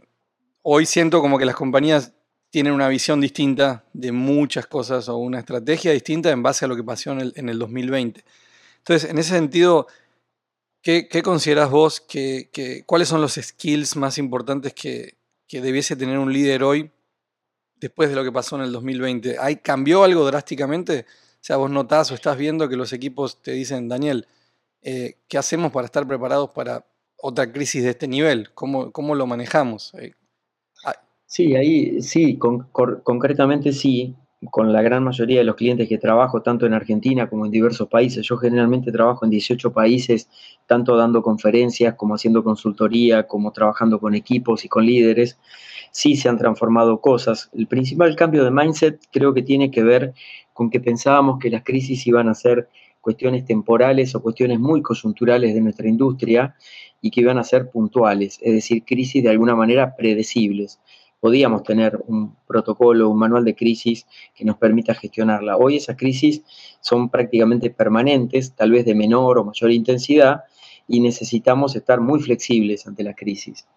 hoy 0.63 0.87
siento 0.87 1.21
como 1.21 1.39
que 1.39 1.45
las 1.45 1.57
compañías 1.57 2.13
tienen 2.51 2.73
una 2.75 2.89
visión 2.89 3.21
distinta 3.21 3.85
de 3.93 4.13
muchas 4.13 4.67
cosas 4.67 5.09
o 5.09 5.17
una 5.17 5.39
estrategia 5.41 5.93
distinta 5.93 6.31
en 6.31 6.43
base 6.43 6.65
a 6.65 6.69
lo 6.69 6.77
que 6.77 6.85
pasó 6.85 7.13
en 7.13 7.21
el, 7.21 7.33
en 7.37 7.49
el 7.49 7.59
2020. 7.59 8.25
Entonces, 8.79 9.11
en 9.11 9.19
ese 9.19 9.31
sentido, 9.31 9.87
¿qué, 10.83 11.09
qué 11.09 11.23
consideras 11.23 11.71
vos 11.71 12.01
que, 12.01 12.85
cuáles 12.87 13.09
son 13.09 13.21
los 13.21 13.35
skills 13.35 13.97
más 13.97 14.19
importantes 14.19 14.75
que, 14.75 15.17
que 15.47 15.61
debiese 15.61 15.97
tener 15.97 16.19
un 16.19 16.33
líder 16.33 16.63
hoy 16.63 16.91
después 17.77 18.11
de 18.11 18.17
lo 18.17 18.25
que 18.25 18.33
pasó 18.33 18.57
en 18.57 18.63
el 18.63 18.73
2020? 18.73 19.39
¿Hay, 19.39 19.57
¿Cambió 19.57 20.05
algo 20.05 20.25
drásticamente? 20.27 21.07
O 21.09 21.45
sea, 21.45 21.57
vos 21.57 21.71
notás 21.71 22.11
o 22.11 22.15
estás 22.15 22.37
viendo 22.37 22.69
que 22.69 22.77
los 22.77 22.93
equipos 22.93 23.41
te 23.43 23.53
dicen, 23.53 23.89
Daniel, 23.89 24.27
eh, 24.83 25.17
¿qué 25.29 25.39
hacemos 25.39 25.73
para 25.73 25.87
estar 25.87 26.07
preparados 26.07 26.51
para 26.51 26.87
otra 27.17 27.51
crisis 27.51 27.85
de 27.85 27.91
este 27.91 28.09
nivel? 28.09 28.53
¿Cómo, 28.53 28.93
cómo 28.93 29.15
lo 29.15 29.27
manejamos? 29.27 29.95
Eh, 29.95 30.13
Sí, 31.33 31.57
ahí 31.57 32.03
sí, 32.03 32.37
concretamente 32.37 33.73
sí, 33.73 34.15
con 34.51 34.73
la 34.73 34.83
gran 34.83 35.05
mayoría 35.05 35.39
de 35.39 35.45
los 35.45 35.57
clientes 35.57 35.89
que 35.89 35.99
trabajo, 35.99 36.43
tanto 36.43 36.67
en 36.67 36.75
Argentina 36.75 37.29
como 37.29 37.47
en 37.47 37.53
diversos 37.53 37.89
países. 37.89 38.27
Yo 38.27 38.37
generalmente 38.37 38.91
trabajo 38.91 39.25
en 39.25 39.31
18 39.31 39.73
países, 39.73 40.29
tanto 40.67 40.97
dando 40.97 41.23
conferencias 41.23 41.95
como 41.95 42.15
haciendo 42.15 42.43
consultoría, 42.43 43.27
como 43.27 43.53
trabajando 43.53 44.01
con 44.01 44.15
equipos 44.15 44.65
y 44.65 44.69
con 44.69 44.85
líderes. 44.85 45.39
Sí 45.93 46.17
se 46.17 46.29
han 46.29 46.39
transformado 46.39 47.01
cosas. 47.01 47.51
El 47.53 47.67
principal 47.67 48.17
cambio 48.17 48.45
de 48.45 48.51
mindset 48.51 49.01
creo 49.13 49.33
que 49.33 49.43
tiene 49.43 49.71
que 49.71 49.83
ver 49.83 50.13
con 50.53 50.71
que 50.71 50.81
pensábamos 50.81 51.39
que 51.39 51.51
las 51.51 51.63
crisis 51.63 52.07
iban 52.07 52.29
a 52.29 52.35
ser 52.35 52.69
cuestiones 53.01 53.45
temporales 53.45 54.15
o 54.15 54.23
cuestiones 54.23 54.59
muy 54.59 54.83
coyunturales 54.83 55.55
de 55.55 55.61
nuestra 55.61 55.89
industria 55.89 56.55
y 57.01 57.11
que 57.11 57.21
iban 57.21 57.39
a 57.39 57.45
ser 57.45 57.69
puntuales, 57.71 58.39
es 58.43 58.55
decir, 58.55 58.85
crisis 58.85 59.25
de 59.25 59.31
alguna 59.31 59.57
manera 59.57 59.97
predecibles 59.97 60.81
podíamos 61.23 61.63
tener 61.63 62.03
un 62.09 62.35
protocolo, 62.49 63.09
un 63.09 63.17
manual 63.17 63.45
de 63.45 63.55
crisis 63.55 64.09
que 64.35 64.45
nos 64.45 64.57
permita 64.57 64.93
gestionarla. 64.93 65.57
Hoy 65.57 65.77
esas 65.77 65.97
crisis 65.97 66.43
son 66.81 67.11
prácticamente 67.11 67.71
permanentes, 67.71 68.57
tal 68.57 68.73
vez 68.73 68.85
de 68.85 68.97
menor 68.97 69.39
o 69.39 69.45
mayor 69.45 69.71
intensidad, 69.71 70.43
y 70.89 70.99
necesitamos 70.99 71.77
estar 71.77 72.01
muy 72.01 72.19
flexibles 72.21 72.89
ante 72.89 73.05
la 73.05 73.15
crisis. 73.15 73.69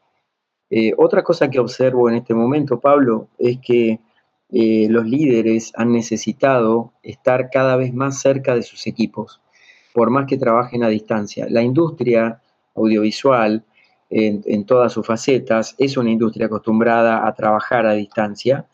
Eh, 0.71 0.93
otra 0.97 1.21
cosa 1.23 1.47
que 1.47 1.59
observo 1.59 2.09
en 2.09 2.15
este 2.15 2.33
momento, 2.33 2.79
Pablo, 2.79 3.27
es 3.37 3.59
que 3.59 3.99
eh, 4.49 4.87
los 4.89 5.05
líderes 5.05 5.71
han 5.75 5.91
necesitado 5.91 6.93
estar 7.03 7.51
cada 7.51 7.75
vez 7.75 7.93
más 7.93 8.19
cerca 8.21 8.55
de 8.55 8.63
sus 8.63 8.87
equipos, 8.87 9.39
por 9.93 10.09
más 10.09 10.25
que 10.25 10.39
trabajen 10.39 10.83
a 10.83 10.89
distancia. 10.89 11.45
La 11.47 11.61
industria 11.61 12.41
audiovisual, 12.73 13.63
en, 14.09 14.41
en 14.45 14.65
todas 14.65 14.93
sus 14.93 15.05
facetas, 15.05 15.75
es 15.77 15.97
una 15.97 16.11
industria 16.11 16.45
acostumbrada 16.47 17.27
a 17.27 17.33
trabajar 17.33 17.85
a 17.85 17.93
distancia 17.93 18.65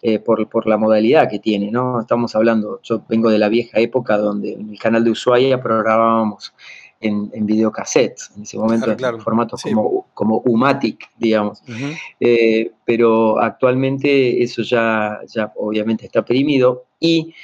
eh, 0.00 0.18
por, 0.20 0.48
por, 0.48 0.66
la 0.66 0.76
modalidad 0.76 1.28
que 1.28 1.40
tiene, 1.40 1.70
¿no? 1.70 2.00
Estamos 2.00 2.34
hablando, 2.36 2.80
yo 2.82 3.02
vengo 3.08 3.30
de 3.30 3.38
la 3.38 3.48
vieja 3.48 3.80
época 3.80 4.16
donde 4.16 4.52
en 4.52 4.70
el 4.70 4.78
canal 4.78 5.02
de 5.04 5.10
Ushuaia 5.10 5.60
programábamos 5.60 6.54
en, 7.00 7.30
en 7.32 7.46
videocassettes, 7.46 8.30
en 8.36 8.42
ese 8.42 8.58
momento 8.58 8.84
Claro, 8.86 8.96
claro. 8.96 9.16
en 9.16 9.22
formatos 9.22 9.60
Sí. 9.60 9.72
como, 9.72 10.06
como 10.14 10.38
Umatic, 10.44 11.10
digamos. 11.18 11.62
Eh, 12.20 12.70
pero 12.84 13.40
actualmente 13.40 14.42
eso 14.42 14.62
ya, 14.62 15.18
ya 15.26 15.52
obviamente 15.56 16.06
está 16.06 16.24
perimido 16.24 16.86
y 17.00 17.34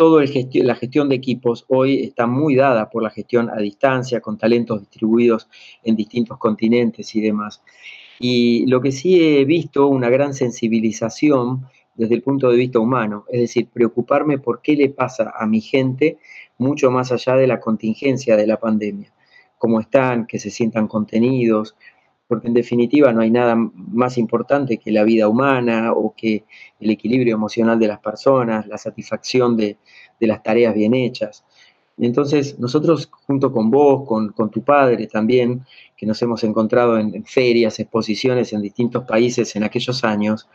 toda 0.00 0.24
la 0.24 0.74
gestión 0.76 1.10
de 1.10 1.16
equipos 1.16 1.66
hoy 1.68 2.04
está 2.04 2.26
muy 2.26 2.54
dada 2.54 2.88
por 2.88 3.02
la 3.02 3.10
gestión 3.10 3.50
a 3.50 3.56
distancia, 3.56 4.22
con 4.22 4.38
talentos 4.38 4.80
distribuidos 4.80 5.46
en 5.84 5.94
distintos 5.94 6.38
continentes 6.38 7.14
y 7.14 7.20
demás. 7.20 7.62
Y 8.18 8.64
lo 8.64 8.80
que 8.80 8.92
sí 8.92 9.22
he 9.22 9.44
visto, 9.44 9.88
una 9.88 10.08
gran 10.08 10.32
sensibilización 10.32 11.66
desde 11.96 12.14
el 12.14 12.22
punto 12.22 12.50
de 12.50 12.56
vista 12.56 12.78
humano, 12.78 13.26
es 13.28 13.40
decir, 13.42 13.68
preocuparme 13.70 14.38
por 14.38 14.62
qué 14.62 14.74
le 14.74 14.88
pasa 14.88 15.34
a 15.38 15.46
mi 15.46 15.60
gente 15.60 16.16
mucho 16.56 16.90
más 16.90 17.12
allá 17.12 17.34
de 17.36 17.46
la 17.46 17.60
contingencia 17.60 18.38
de 18.38 18.46
la 18.46 18.58
pandemia, 18.58 19.12
cómo 19.58 19.80
están, 19.80 20.26
que 20.26 20.38
se 20.38 20.50
sientan 20.50 20.88
contenidos, 20.88 21.76
porque 22.30 22.46
en 22.46 22.54
definitiva 22.54 23.12
no 23.12 23.22
hay 23.22 23.30
nada 23.32 23.56
más 23.56 24.16
importante 24.16 24.78
que 24.78 24.92
la 24.92 25.02
vida 25.02 25.26
humana 25.26 25.92
o 25.92 26.14
que 26.16 26.44
el 26.78 26.90
equilibrio 26.90 27.34
emocional 27.34 27.76
de 27.80 27.88
las 27.88 27.98
personas, 27.98 28.68
la 28.68 28.78
satisfacción 28.78 29.56
de, 29.56 29.78
de 30.20 30.26
las 30.28 30.40
tareas 30.40 30.72
bien 30.72 30.94
hechas. 30.94 31.44
Entonces, 31.98 32.56
nosotros 32.60 33.10
junto 33.26 33.50
con 33.52 33.68
vos, 33.68 34.06
con, 34.06 34.28
con 34.28 34.48
tu 34.48 34.62
padre 34.62 35.08
también, 35.08 35.66
que 35.96 36.06
nos 36.06 36.22
hemos 36.22 36.44
encontrado 36.44 37.00
en, 37.00 37.12
en 37.16 37.24
ferias, 37.24 37.80
exposiciones 37.80 38.52
en 38.52 38.62
distintos 38.62 39.02
países 39.02 39.56
en 39.56 39.64
aquellos 39.64 40.04
años, 40.04 40.48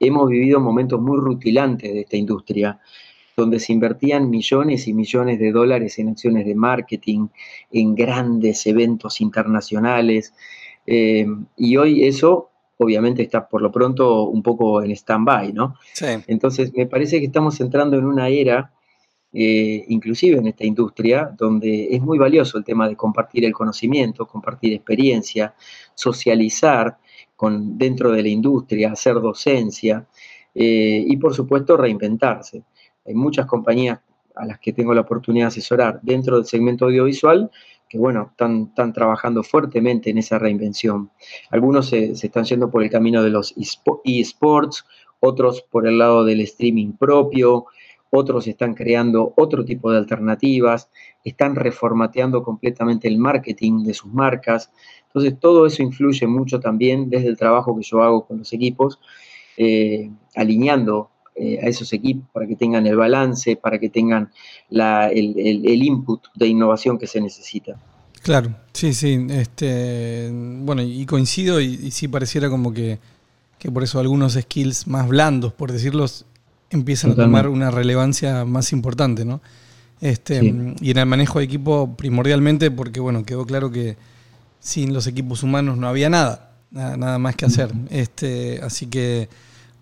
hemos 0.00 0.28
vivido 0.28 0.60
momentos 0.60 1.00
muy 1.00 1.16
rutilantes 1.16 1.90
de 1.90 2.00
esta 2.00 2.18
industria, 2.18 2.78
donde 3.34 3.60
se 3.60 3.72
invertían 3.72 4.28
millones 4.28 4.86
y 4.88 4.92
millones 4.92 5.38
de 5.38 5.52
dólares 5.52 5.98
en 5.98 6.10
acciones 6.10 6.44
de 6.44 6.54
marketing, 6.54 7.28
en 7.72 7.94
grandes 7.94 8.66
eventos 8.66 9.22
internacionales, 9.22 10.34
eh, 10.86 11.26
y 11.56 11.76
hoy 11.76 12.04
eso 12.04 12.50
obviamente 12.76 13.22
está 13.22 13.48
por 13.48 13.62
lo 13.62 13.70
pronto 13.70 14.24
un 14.24 14.42
poco 14.42 14.82
en 14.82 14.90
stand-by, 14.90 15.52
¿no? 15.52 15.76
Sí. 15.92 16.06
Entonces, 16.26 16.72
me 16.74 16.86
parece 16.86 17.20
que 17.20 17.26
estamos 17.26 17.60
entrando 17.60 17.96
en 17.96 18.04
una 18.04 18.28
era, 18.28 18.72
eh, 19.32 19.84
inclusive 19.88 20.38
en 20.38 20.48
esta 20.48 20.64
industria, 20.64 21.30
donde 21.36 21.88
es 21.90 22.00
muy 22.02 22.18
valioso 22.18 22.58
el 22.58 22.64
tema 22.64 22.88
de 22.88 22.96
compartir 22.96 23.44
el 23.44 23.52
conocimiento, 23.52 24.26
compartir 24.26 24.72
experiencia, 24.72 25.54
socializar 25.94 26.98
con, 27.36 27.78
dentro 27.78 28.12
de 28.12 28.22
la 28.22 28.28
industria, 28.28 28.92
hacer 28.92 29.14
docencia 29.14 30.06
eh, 30.54 31.04
y, 31.06 31.16
por 31.16 31.34
supuesto, 31.34 31.76
reinventarse. 31.76 32.62
Hay 33.06 33.14
muchas 33.14 33.46
compañías 33.46 34.00
a 34.34 34.46
las 34.46 34.58
que 34.58 34.72
tengo 34.72 34.94
la 34.94 35.02
oportunidad 35.02 35.46
de 35.46 35.48
asesorar 35.48 36.00
dentro 36.02 36.36
del 36.36 36.44
segmento 36.46 36.86
audiovisual 36.86 37.50
que, 37.88 37.98
bueno, 37.98 38.28
están, 38.30 38.68
están 38.68 38.92
trabajando 38.92 39.42
fuertemente 39.42 40.10
en 40.10 40.18
esa 40.18 40.38
reinvención. 40.38 41.10
Algunos 41.50 41.88
se, 41.88 42.16
se 42.16 42.26
están 42.26 42.44
yendo 42.44 42.70
por 42.70 42.82
el 42.82 42.90
camino 42.90 43.22
de 43.22 43.30
los 43.30 43.54
espo- 43.56 44.00
eSports, 44.04 44.84
otros 45.20 45.62
por 45.62 45.86
el 45.86 45.98
lado 45.98 46.24
del 46.24 46.40
streaming 46.40 46.92
propio, 46.92 47.66
otros 48.10 48.46
están 48.46 48.74
creando 48.74 49.32
otro 49.36 49.64
tipo 49.64 49.90
de 49.90 49.98
alternativas, 49.98 50.88
están 51.24 51.56
reformateando 51.56 52.42
completamente 52.42 53.08
el 53.08 53.18
marketing 53.18 53.82
de 53.84 53.94
sus 53.94 54.12
marcas. 54.12 54.70
Entonces, 55.06 55.38
todo 55.38 55.66
eso 55.66 55.82
influye 55.82 56.26
mucho 56.26 56.60
también 56.60 57.10
desde 57.10 57.28
el 57.28 57.36
trabajo 57.36 57.76
que 57.76 57.82
yo 57.82 58.02
hago 58.02 58.26
con 58.26 58.38
los 58.38 58.52
equipos, 58.52 59.00
eh, 59.56 60.10
alineando 60.34 61.10
eh, 61.36 61.58
a 61.62 61.66
esos 61.68 61.92
equipos 61.92 62.24
para 62.32 62.46
que 62.46 62.56
tengan 62.56 62.86
el 62.86 62.96
balance, 62.96 63.56
para 63.56 63.78
que 63.78 63.88
tengan 63.88 64.30
la- 64.70 65.08
el, 65.08 65.34
el- 65.38 65.66
el 65.68 65.82
input 65.82 66.20
de 66.34 66.46
innovación 66.48 66.98
que 66.98 67.06
se 67.06 67.20
necesita. 67.20 67.76
Claro, 68.22 68.54
sí, 68.72 68.94
sí. 68.94 69.26
Este, 69.30 70.30
bueno, 70.32 70.82
y 70.82 71.04
coincido 71.06 71.60
y, 71.60 71.66
y 71.82 71.90
sí 71.90 72.08
pareciera 72.08 72.48
como 72.48 72.72
que, 72.72 72.98
que 73.58 73.70
por 73.70 73.82
eso 73.82 74.00
algunos 74.00 74.34
skills 74.34 74.86
más 74.86 75.06
blandos, 75.08 75.52
por 75.52 75.72
decirlos, 75.72 76.24
empiezan 76.70 77.12
a 77.12 77.14
tomar 77.16 77.48
una 77.48 77.70
relevancia 77.70 78.44
más 78.44 78.72
importante, 78.72 79.24
¿no? 79.24 79.40
Este, 80.00 80.40
Sí. 80.40 80.54
Y 80.80 80.90
en 80.90 80.98
el 80.98 81.06
manejo 81.06 81.38
de 81.38 81.44
equipo 81.44 81.94
primordialmente 81.96 82.70
porque, 82.70 82.98
bueno, 83.00 83.24
quedó 83.24 83.44
claro 83.46 83.70
que 83.70 83.96
sin 84.60 84.92
los 84.94 85.06
equipos 85.06 85.42
humanos 85.42 85.76
no 85.76 85.88
había 85.88 86.08
nada, 86.10 86.52
nada, 86.70 86.96
nada 86.96 87.18
más 87.18 87.36
que 87.36 87.44
hacer. 87.44 87.70
Este, 87.90 88.60
así 88.62 88.86
que 88.86 89.28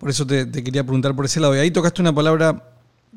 por 0.02 0.10
eso 0.10 0.26
te, 0.26 0.46
te 0.46 0.64
quería 0.64 0.82
preguntar 0.82 1.14
por 1.14 1.26
ese 1.26 1.38
lado. 1.38 1.54
Y 1.54 1.60
ahí 1.60 1.70
tocaste 1.70 2.02
una 2.02 2.12
palabra 2.12 2.64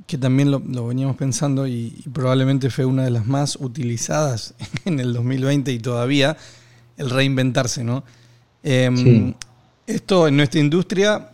que 0.05 0.19
también 0.19 0.51
lo, 0.51 0.59
lo 0.59 0.85
veníamos 0.85 1.15
pensando 1.15 1.65
y, 1.65 1.95
y 2.05 2.09
probablemente 2.09 2.69
fue 2.69 2.85
una 2.85 3.03
de 3.03 3.09
las 3.09 3.25
más 3.25 3.55
utilizadas 3.59 4.53
en 4.85 4.99
el 4.99 5.11
2020 5.13 5.71
y 5.71 5.79
todavía, 5.79 6.37
el 6.97 7.09
reinventarse, 7.09 7.83
¿no? 7.83 8.03
Em, 8.61 8.95
Sí. 8.95 9.35
Esto 9.87 10.27
en 10.27 10.37
nuestra 10.37 10.59
industria 10.59 11.29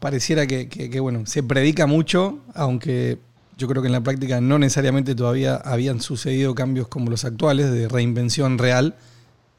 pareciera 0.00 0.44
que, 0.48 0.68
que- 0.68 0.90
que, 0.90 0.98
bueno, 1.00 1.24
se 1.26 1.44
predica 1.44 1.86
mucho, 1.86 2.40
aunque 2.54 3.18
yo 3.56 3.68
creo 3.68 3.82
que 3.82 3.86
en 3.86 3.92
la 3.92 4.00
práctica 4.02 4.40
no 4.40 4.58
necesariamente 4.58 5.14
todavía 5.14 5.54
habían 5.56 6.00
sucedido 6.00 6.52
cambios 6.56 6.88
como 6.88 7.10
los 7.10 7.24
actuales 7.24 7.70
de 7.70 7.86
reinvención 7.88 8.58
real. 8.58 8.96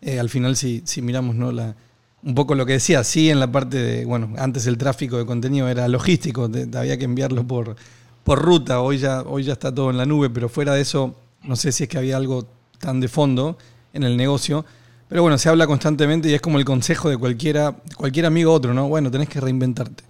Eh, 0.01 0.19
al 0.19 0.29
final, 0.29 0.57
si, 0.57 0.81
si 0.85 1.01
miramos 1.01 1.35
¿no? 1.35 1.51
la, 1.53 1.75
un 2.23 2.35
poco 2.35 2.55
lo 2.55 2.65
que 2.65 2.73
decía, 2.73 3.03
sí, 3.03 3.29
en 3.29 3.39
la 3.39 3.51
parte 3.51 3.77
de, 3.77 4.05
bueno, 4.05 4.33
antes 4.37 4.67
el 4.67 4.77
tráfico 4.77 5.17
de 5.17 5.25
contenido 5.25 5.69
era 5.69 5.87
logístico, 5.87 6.49
había 6.75 6.97
que 6.97 7.05
enviarlo 7.05 7.45
por, 7.45 7.75
por 8.23 8.41
ruta, 8.41 8.81
hoy 8.81 8.97
ya, 8.97 9.21
hoy 9.21 9.43
ya 9.43 9.53
está 9.53 9.73
todo 9.73 9.89
en 9.89 9.97
la 9.97 10.05
nube, 10.05 10.29
pero 10.29 10.49
fuera 10.49 10.73
de 10.73 10.81
eso, 10.81 11.15
no 11.43 11.55
sé 11.55 11.71
si 11.71 11.83
es 11.83 11.89
que 11.89 11.97
había 11.97 12.17
algo 12.17 12.47
tan 12.79 12.99
de 12.99 13.07
fondo 13.07 13.57
en 13.93 14.03
el 14.03 14.17
negocio. 14.17 14.65
Pero 15.07 15.21
bueno, 15.21 15.37
se 15.37 15.47
habla 15.47 15.67
constantemente 15.67 16.29
y 16.29 16.33
es 16.33 16.41
como 16.41 16.59
el 16.59 16.65
consejo 16.65 17.09
de 17.09 17.17
cualquiera, 17.17 17.77
cualquier 17.95 18.25
amigo 18.25 18.51
otro, 18.51 18.73
¿no? 18.73 18.89
Bueno, 18.89 19.09
tenés 19.09 19.29
que 19.29 19.39
reinventarte. 19.39 20.03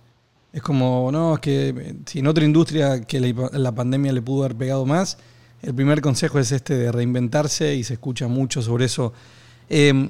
Es 0.52 0.62
como, 0.64 1.12
no, 1.12 1.36
es 1.36 1.40
que 1.40 1.70
eh, 1.70 1.96
si 2.06 2.20
en 2.20 2.28
otra 2.28 2.44
industria 2.44 3.02
que 3.02 3.20
la, 3.20 3.72
pandemia 3.74 4.12
le 4.12 4.22
pudo 4.24 4.46
haber 4.46 4.58
pegado 4.58 4.86
más, 4.86 5.20
el 5.62 5.76
primer 5.76 6.02
consejo 6.02 6.40
es 6.40 6.52
este 6.52 6.76
de 6.76 6.92
reinventarse 6.92 7.76
y 7.76 7.84
se 7.84 7.94
escucha 7.94 8.28
mucho 8.28 8.62
sobre 8.62 8.86
eso. 8.86 9.14
Eh, 9.70 10.10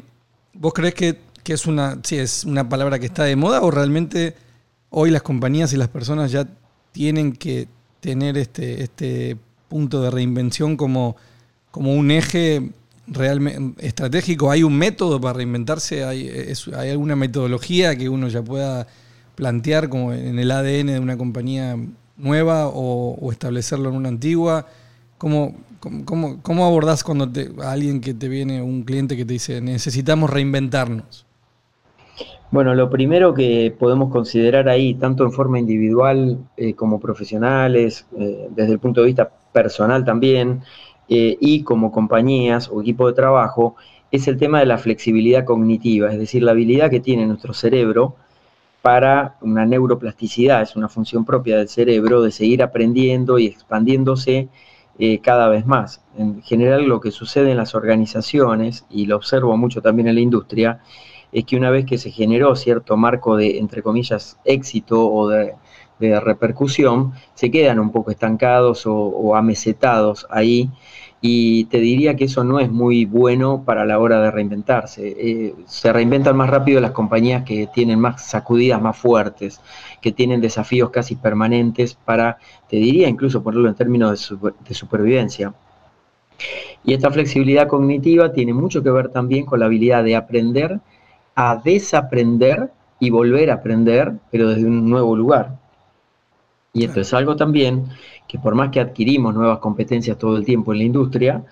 ¿Vos 0.54 0.74
crees 0.74 0.94
que, 0.94 1.20
que 1.48 1.54
es 1.54 1.66
una, 1.66 1.98
sí, 2.04 2.18
es 2.18 2.44
una 2.44 2.68
palabra 2.68 3.00
que 3.00 3.06
está 3.06 3.24
de 3.24 3.38
moda 3.38 3.62
o 3.62 3.72
realmente 3.72 4.36
hoy 4.90 5.12
las 5.12 5.22
compañías 5.22 5.72
y 5.72 5.78
las 5.78 5.88
personas 5.88 6.30
ya 6.30 6.46
tienen 6.92 7.32
que 7.32 7.70
tener 8.02 8.38
este, 8.38 8.84
este 8.84 9.38
punto 9.70 10.02
de 10.02 10.12
reinvención 10.12 10.76
como, 10.76 11.16
como 11.72 11.94
un 11.94 12.12
eje 12.12 12.74
realmente 13.08 13.88
estratégico? 13.88 14.52
¿Hay 14.52 14.64
un 14.64 14.78
método 14.78 15.22
para 15.22 15.36
reinventarse? 15.36 16.04
¿Hay, 16.04 16.28
¿Hay 16.76 16.90
alguna 16.90 17.16
metodología 17.16 17.96
que 17.96 18.10
uno 18.10 18.28
ya 18.28 18.42
pueda 18.42 18.86
plantear 19.36 19.88
como 19.88 20.12
en 20.12 20.40
el 20.40 20.52
ADN 20.52 20.88
de 20.88 21.00
una 21.00 21.16
compañía 21.16 21.78
nueva 22.18 22.68
o, 22.68 23.32
establecerlo 23.32 23.88
en 23.88 23.96
una 23.96 24.10
antigua? 24.10 24.68
¿Cómo, 25.18 25.56
cómo, 25.80 26.42
cómo- 26.42 26.66
abordás 26.66 27.06
cuando 27.06 27.32
te, 27.32 27.50
alguien 27.64 28.02
que 28.02 28.14
te 28.14 28.28
viene, 28.28 28.62
un 28.62 28.84
cliente 28.84 29.16
que 29.16 29.24
te 29.24 29.32
dice 29.32 29.62
necesitamos 29.62 30.30
reinventarnos? 30.30 31.27
Bueno, 32.50 32.74
lo 32.76 32.90
primero 32.90 33.34
que 33.34 33.76
podemos 33.78 34.10
considerar 34.10 34.70
ahí, 34.70 34.94
tanto 34.94 35.26
en 35.26 35.34
forma 35.34 35.60
individual 35.60 36.38
eh, 36.56 36.76
como 36.76 36.98
profesionales, 36.98 38.08
eh, 38.18 38.48
desde 38.52 38.72
el 38.72 38.80
punto 38.80 39.02
de 39.02 39.08
vista 39.08 39.30
personal 39.52 40.06
también, 40.06 40.62
eh, 41.10 41.38
y 41.42 41.64
como 41.64 41.92
compañías 41.92 42.70
o 42.72 42.82
equipo 42.82 43.06
de 43.08 43.14
trabajo, 43.14 43.76
es 44.12 44.30
el 44.30 44.38
tema 44.38 44.62
de 44.62 44.66
la 44.66 44.78
flexibilidad 44.78 45.44
cognitiva, 45.44 46.10
es 46.10 46.20
decir, 46.20 46.42
la 46.42 46.52
habilidad 46.52 46.90
que 46.90 47.02
tiene 47.02 47.26
nuestro 47.26 47.54
cerebro 47.54 48.16
para 48.82 49.36
una 49.42 49.66
neuroplasticidad, 49.66 50.62
es 50.62 50.78
una 50.78 50.88
función 50.88 51.26
propia 51.26 51.58
del 51.58 51.68
cerebro 51.68 52.22
de 52.22 52.32
seguir 52.32 52.64
aprendiendo 52.64 53.40
y 53.40 53.48
expandiéndose 53.48 54.48
cada 55.22 55.48
vez 55.50 55.66
más. 55.66 56.02
En 56.18 56.42
general 56.42 56.86
lo 56.86 57.00
que 57.02 57.12
sucede 57.12 57.52
en 57.52 57.58
las 57.58 57.76
organizaciones, 57.76 58.86
y 58.90 59.06
lo 59.06 59.18
observo 59.18 59.56
mucho 59.58 59.82
también 59.82 60.08
en 60.08 60.16
la 60.16 60.22
industria, 60.22 60.80
es 61.32 61.46
que 61.46 61.58
una 61.58 61.70
vez 61.70 61.86
que 61.86 61.98
se 61.98 62.12
generó 62.12 62.56
cierto 62.56 62.98
marco 62.98 63.36
de, 63.38 63.58
entre 63.58 63.82
comillas, 63.82 64.38
éxito 64.46 65.10
o 65.10 65.30
de, 65.30 65.56
repercusión, 66.00 67.14
se 67.34 67.50
quedan 67.50 67.80
un 67.80 67.92
poco 67.92 68.12
estancados 68.12 68.84
o, 68.86 69.36
amesetados 69.36 70.28
ahí. 70.30 70.70
Y 71.20 71.66
te 71.66 71.80
diría 71.80 72.16
que 72.16 72.26
eso 72.26 72.44
no 72.44 72.60
es 72.60 72.70
muy 72.70 73.06
bueno 73.06 73.64
para 73.66 73.84
la 73.86 73.98
hora 73.98 74.22
de 74.22 74.30
reinventarse. 74.30 75.16
Eh, 75.18 75.56
se 75.66 75.92
reinventan 75.92 76.38
más 76.38 76.52
rápido 76.52 76.80
las 76.80 76.92
compañías 76.92 77.44
que 77.44 77.68
tienen 77.74 78.00
más 78.00 78.24
sacudidas 78.30 78.80
más 78.80 78.96
fuertes, 78.96 79.60
que 80.00 80.12
tienen 80.12 80.40
desafíos 80.40 80.92
casi 80.92 81.16
permanentes 81.16 81.96
para, 81.96 82.38
te 82.70 82.78
diría 82.78 83.10
incluso 83.10 83.42
ponerlo 83.42 83.68
en 83.68 83.76
términos 83.76 84.32
de 84.68 84.76
supervivencia. 84.76 85.54
Y 86.84 86.94
esta 86.94 87.12
flexibilidad 87.12 87.68
cognitiva 87.68 88.32
tiene 88.32 88.54
mucho 88.54 88.84
que 88.84 88.92
ver 88.92 89.10
también 89.10 89.46
con 89.46 89.60
la 89.60 89.66
habilidad 89.66 90.04
de 90.04 90.16
aprender 90.16 90.80
a 91.40 91.56
desaprender 91.64 92.72
y 93.00 93.12
volver 93.12 93.52
a 93.52 93.56
aprender, 93.56 94.12
pero 94.32 94.50
desde 94.50 94.66
un 94.66 94.90
nuevo 94.90 95.16
lugar. 95.16 95.60
Y 96.74 96.84
esto 96.84 97.00
es 97.00 97.14
algo 97.14 97.36
también 97.36 97.86
que 98.28 98.40
por 98.40 98.56
más 98.56 98.72
que 98.72 98.80
adquirimos 98.80 99.36
nuevas 99.36 99.60
competencias 99.60 100.18
todo 100.18 100.36
el 100.36 100.44
tiempo 100.44 100.74
en 100.74 100.80
la 100.80 100.86
industria, 100.86 101.46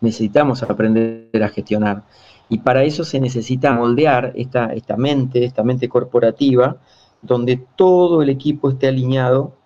necesitamos 0.00 0.62
aprender 0.62 1.42
a 1.42 1.48
gestionar. 1.48 2.04
Y 2.48 2.58
para 2.58 2.84
eso 2.84 3.02
se 3.02 3.18
necesita 3.18 3.72
moldear 3.72 4.32
esta, 4.36 4.72
esta 4.74 4.96
mente, 4.96 5.44
esta 5.44 5.64
mente 5.64 5.88
corporativa, 5.88 6.76
donde 7.20 7.60
todo 7.74 8.22
el 8.22 8.28
equipo 8.28 8.70
esté 8.70 8.86
alineado 8.86 9.56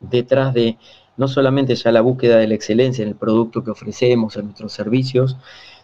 detrás 0.00 0.54
de 0.54 0.78
no 1.18 1.28
solamente 1.28 1.74
ya 1.74 1.92
la 1.92 2.00
búsqueda 2.00 2.38
de 2.38 2.48
la 2.48 2.54
excelencia 2.54 3.02
en 3.02 3.10
el 3.10 3.16
producto 3.16 3.62
que 3.62 3.70
ofrecemos, 3.70 4.36
en 4.36 4.46
nuestros 4.46 4.72
servicios, 4.72 5.36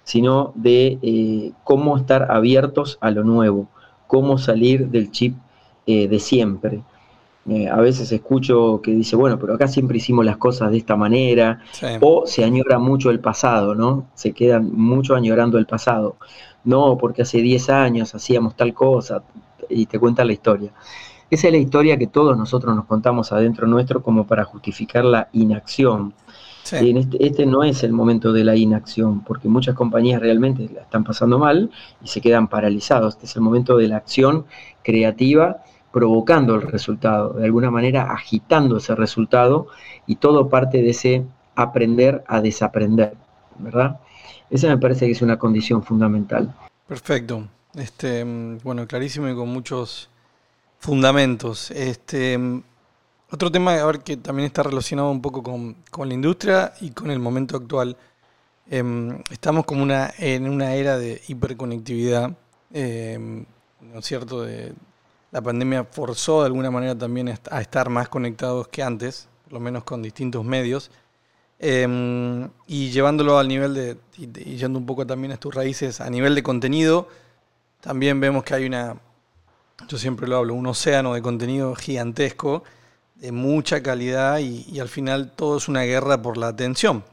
sino 0.04 0.52
de 0.54 0.98
eh, 1.02 1.52
cómo 1.64 1.96
estar 1.96 2.30
abiertos 2.30 2.98
a 3.00 3.10
lo 3.10 3.24
nuevo, 3.24 3.68
cómo 4.06 4.38
salir 4.38 4.88
del 4.88 5.10
chip 5.10 5.36
eh, 5.86 6.06
de 6.08 6.18
siempre. 6.20 6.82
Eh, 7.46 7.68
a 7.68 7.76
veces 7.76 8.10
escucho 8.10 8.80
que 8.82 8.92
dice, 8.92 9.16
bueno, 9.16 9.38
pero 9.38 9.54
acá 9.54 9.68
siempre 9.68 9.98
hicimos 9.98 10.24
las 10.24 10.38
cosas 10.38 10.70
de 10.70 10.78
esta 10.78 10.96
manera, 10.96 11.60
Sí. 11.72 11.86
o 12.00 12.26
se 12.26 12.42
añora 12.44 12.78
mucho 12.78 13.10
el 13.10 13.20
pasado, 13.20 13.74
¿no? 13.74 14.06
Se 14.14 14.32
quedan 14.32 14.72
mucho 14.72 15.14
añorando 15.14 15.58
el 15.58 15.66
pasado. 15.66 16.16
No, 16.64 16.96
porque 16.96 17.22
hace 17.22 17.42
10 17.42 17.68
años 17.68 18.14
hacíamos 18.14 18.56
tal 18.56 18.72
cosa 18.72 19.22
y 19.68 19.84
te 19.86 19.98
cuentan 19.98 20.26
la 20.28 20.32
historia. 20.32 20.70
Esa 21.30 21.48
es 21.48 21.52
la 21.52 21.58
historia 21.58 21.98
que 21.98 22.06
todos 22.06 22.36
nosotros 22.38 22.74
nos 22.74 22.86
contamos 22.86 23.32
adentro 23.32 23.66
nuestro 23.66 24.02
como 24.02 24.26
para 24.26 24.44
justificar 24.44 25.04
la 25.04 25.28
inacción. 25.32 26.14
Sí. 26.64 26.77
Y 26.83 26.90
en 26.90 26.96
este, 26.96 27.24
este 27.24 27.46
no 27.46 27.62
es 27.62 27.85
el 27.85 27.92
momento 27.92 28.33
de 28.33 28.42
la 28.42 28.57
inacción, 28.57 29.22
porque 29.22 29.48
muchas 29.48 29.74
compañías 29.74 30.20
realmente 30.20 30.68
la 30.74 30.83
están 30.83 31.05
pasando 31.05 31.38
mal 31.38 31.70
y 32.03 32.09
se 32.09 32.20
quedan 32.20 32.48
paralizados. 32.48 33.14
Este 33.14 33.27
es 33.27 33.37
el 33.37 33.42
momento 33.42 33.77
de 33.77 33.88
la 33.88 33.98
acción 33.98 34.46
creativa 34.83 35.62
provocando 35.94 36.57
el 36.57 36.62
resultado, 36.62 37.35
de 37.35 37.44
alguna 37.44 37.70
manera 37.70 38.11
agitando 38.12 38.79
ese 38.79 38.96
resultado 38.96 39.68
y 40.09 40.16
todo 40.16 40.48
parte 40.48 40.83
de 40.83 40.90
ese 40.90 41.24
aprender 41.55 42.24
a 42.27 42.40
desaprender, 42.40 43.14
¿verdad? 43.61 44.00
Esa 44.50 44.66
me 44.66 44.79
parece 44.79 45.07
que 45.07 45.12
es 45.12 45.22
una 45.22 45.38
condición 45.38 45.85
fundamental. 45.85 46.53
Perfecto. 46.88 47.46
Este, 47.74 48.24
mm, 48.24 48.59
bueno, 48.64 48.88
clarísimo 48.88 49.29
y 49.29 49.37
con 49.37 49.48
muchos 49.50 50.11
fundamentos. 50.79 51.70
Este, 51.70 52.38
mm, 52.38 52.62
otro 53.35 53.51
tema, 53.51 53.75
a 53.75 53.85
ver, 53.85 54.01
que 54.01 54.16
también 54.16 54.47
está 54.47 54.62
relacionado 54.62 55.11
un 55.11 55.20
poco 55.20 55.42
con, 55.42 55.77
con 55.90 56.09
la 56.09 56.14
industria 56.14 56.73
y 56.81 56.90
con 56.90 57.11
el 57.11 57.18
momento 57.18 57.57
actual. 57.57 57.97
Em, 58.70 59.23
estamos 59.31 59.64
como 59.66 59.83
una, 59.83 60.12
en 60.18 60.49
una 60.49 60.75
era 60.75 60.97
de 60.99 61.20
hiperconectividad, 61.27 62.31
em, 62.73 63.44
¿no 63.81 63.99
es 63.99 64.07
cierto? 64.07 64.42
De, 64.42 64.73
la 65.33 65.42
pandemia 65.42 65.85
forzó 65.85 66.42
de 66.42 66.47
alguna 66.47 66.70
manera 66.70 66.97
también 66.97 67.29
a 67.29 67.61
estar 67.61 67.90
más 67.90 68.09
conectados 68.09 68.68
que 68.68 68.85
antes, 68.85 69.29
por 69.42 69.55
lo 69.55 69.61
menos 69.61 69.83
con 69.83 70.01
distintos 70.01 70.44
medios. 70.44 70.92
Em, 71.59 72.49
y 72.68 72.90
llevándolo 72.90 73.38
al 73.38 73.49
nivel 73.49 73.75
de, 73.75 73.97
y, 74.16 74.53
y 74.53 74.57
yendo 74.57 74.79
un 74.79 74.87
poco 74.87 75.07
también 75.07 75.33
a 75.33 75.38
tus 75.38 75.53
raíces, 75.53 76.01
a 76.01 76.09
nivel 76.09 76.37
de 76.37 76.42
contenido, 76.44 77.09
también 77.81 78.20
vemos 78.20 78.44
que 78.44 78.55
hay 78.55 78.66
una, 78.66 78.97
yo 79.88 79.99
siempre 79.99 80.29
lo 80.29 80.37
hablo, 80.37 80.55
un 80.55 80.66
océano 80.66 81.14
de 81.14 81.23
contenido 81.23 81.75
gigantesco, 81.75 82.62
de 83.14 83.33
mucha 83.33 83.83
calidad 83.83 84.38
y, 84.40 84.79
al 84.81 84.88
final 84.88 85.33
todo 85.35 85.57
es 85.59 85.68
una 85.68 85.83
guerra 85.83 86.20
por 86.20 86.37
la 86.37 86.48
atención. 86.48 87.05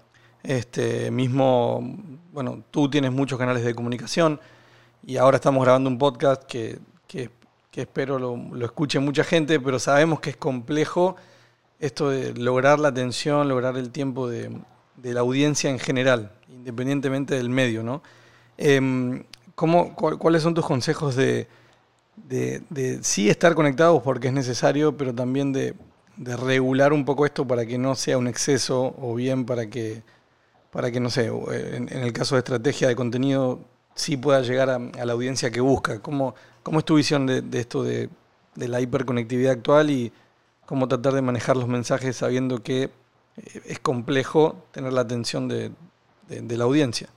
Este 0.44 1.12
mismo, 1.12 1.98
bueno, 2.34 2.64
tú 2.72 2.90
tienes 2.90 3.12
muchos 3.12 3.38
canales 3.38 3.64
de 3.64 3.76
comunicación 3.76 4.40
y 5.06 5.18
ahora 5.18 5.38
estamos 5.38 5.64
grabando 5.64 5.90
un 5.90 5.98
podcast 5.98 6.44
que, 6.44 6.80
que- 7.08 7.30
espero 7.74 8.20
lo, 8.20 8.66
escuche 8.66 9.00
mucha 9.00 9.24
gente, 9.24 9.60
pero 9.60 9.80
sabemos 9.80 10.20
que 10.20 10.32
es 10.32 10.38
complejo 10.38 11.16
esto 11.80 12.10
de 12.10 12.34
lograr 12.34 12.80
la 12.80 12.90
atención, 12.90 13.48
lograr 13.48 13.78
el 13.78 13.92
tiempo 13.92 14.28
de, 14.28 14.52
de 14.98 15.14
la 15.14 15.22
audiencia 15.22 15.70
en 15.70 15.80
general, 15.80 16.32
independientemente 16.50 17.36
del 17.36 17.50
medio, 17.50 17.82
¿no? 17.84 18.04
Em, 18.58 19.24
¿cómo- 19.56 19.96
cuál- 19.96 20.18
¿Cuáles 20.18 20.44
son 20.44 20.54
tus 20.54 20.66
consejos 20.66 21.16
de, 21.16 21.48
de, 22.18 22.62
de 22.70 23.00
sí 23.04 23.30
estar 23.30 23.56
conectados 23.56 24.02
porque 24.04 24.28
es 24.28 24.34
necesario, 24.34 24.98
pero 24.98 25.16
también 25.16 25.54
de, 25.54 25.74
de 26.22 26.38
regular 26.38 26.94
un 26.94 27.06
poco 27.06 27.26
esto 27.26 27.48
para 27.48 27.66
que 27.66 27.78
no 27.78 27.96
sea 27.96 28.18
un 28.20 28.28
exceso 28.28 28.96
o 29.02 29.16
bien 29.16 29.46
para 29.46 29.70
que, 29.70 30.04
para 30.72 30.92
que 30.92 31.00
no 31.00 31.10
sé, 31.10 31.28
en, 31.28 31.90
en 31.92 32.04
el 32.04 32.14
caso 32.14 32.36
de 32.36 32.40
estrategia 32.40 32.88
de 32.90 32.96
contenido, 32.96 33.60
sí 33.96 34.18
pueda 34.18 34.42
llegar 34.42 34.70
a, 34.70 34.80
la 34.80 35.14
audiencia 35.14 35.52
que 35.52 35.62
busca? 35.62 36.00
¿Cómo, 36.02 36.36
cómo 36.64 36.80
es 36.80 36.86
tu 36.86 36.96
visión 36.96 37.28
de, 37.28 37.44
esto 37.60 37.84
de, 37.84 38.10
la 38.56 38.82
hiperconectividad 38.82 39.54
actual 39.54 39.92
y 39.92 40.12
cómo 40.66 40.88
tratar 40.88 41.14
de 41.14 41.22
manejar 41.24 41.58
los 41.58 41.68
mensajes 41.68 42.18
sabiendo 42.18 42.64
que 42.64 42.84
eh, 42.86 42.92
es 43.68 43.80
complejo 43.80 44.58
tener 44.72 44.94
la 44.94 45.02
atención 45.02 45.48
de, 45.50 45.72
de- 46.30 46.42
de 46.42 46.58
la 46.58 46.66
audiencia? 46.66 47.10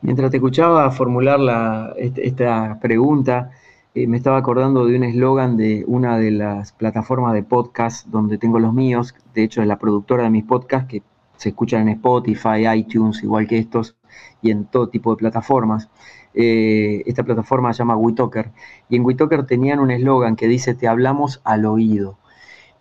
Mientras 0.00 0.30
te 0.30 0.36
escuchaba 0.36 0.90
formular 0.90 1.40
la- 1.40 1.94
este- 1.96 2.26
esta 2.26 2.78
pregunta, 2.80 3.50
eh, 3.94 4.06
me 4.06 4.16
estaba 4.16 4.36
acordando 4.36 4.86
de 4.86 4.96
un 4.96 5.04
eslogan 5.04 5.56
de 5.56 5.84
una 5.86 6.18
de 6.18 6.30
las 6.30 6.72
plataformas 6.72 7.34
de 7.34 7.42
podcast 7.42 8.06
donde 8.08 8.38
tengo 8.38 8.58
los 8.58 8.74
míos, 8.74 9.14
de 9.34 9.44
hecho 9.44 9.62
es 9.62 9.66
la 9.66 9.78
productora 9.78 10.24
de 10.24 10.30
mis 10.30 10.44
podcasts 10.44 10.88
que 10.88 11.02
se 11.36 11.50
escuchan 11.50 11.82
en 11.82 11.94
Spotify, 11.96 12.66
iTunes, 12.74 13.22
igual 13.22 13.46
que 13.46 13.58
estos, 13.58 13.96
y 14.42 14.50
en 14.50 14.66
todo 14.66 14.88
tipo 14.88 15.10
de 15.12 15.16
plataformas. 15.18 15.88
Eh, 16.34 17.02
esta 17.06 17.22
plataforma 17.24 17.72
se 17.72 17.78
llama 17.78 17.96
WeTalker, 17.96 18.50
y 18.88 18.96
en 18.96 19.04
WeTalker 19.04 19.46
tenían 19.46 19.78
un 19.80 19.90
eslogan 19.90 20.36
que 20.36 20.48
dice, 20.48 20.74
te 20.74 20.88
hablamos 20.88 21.40
al 21.44 21.64
oído. 21.64 22.18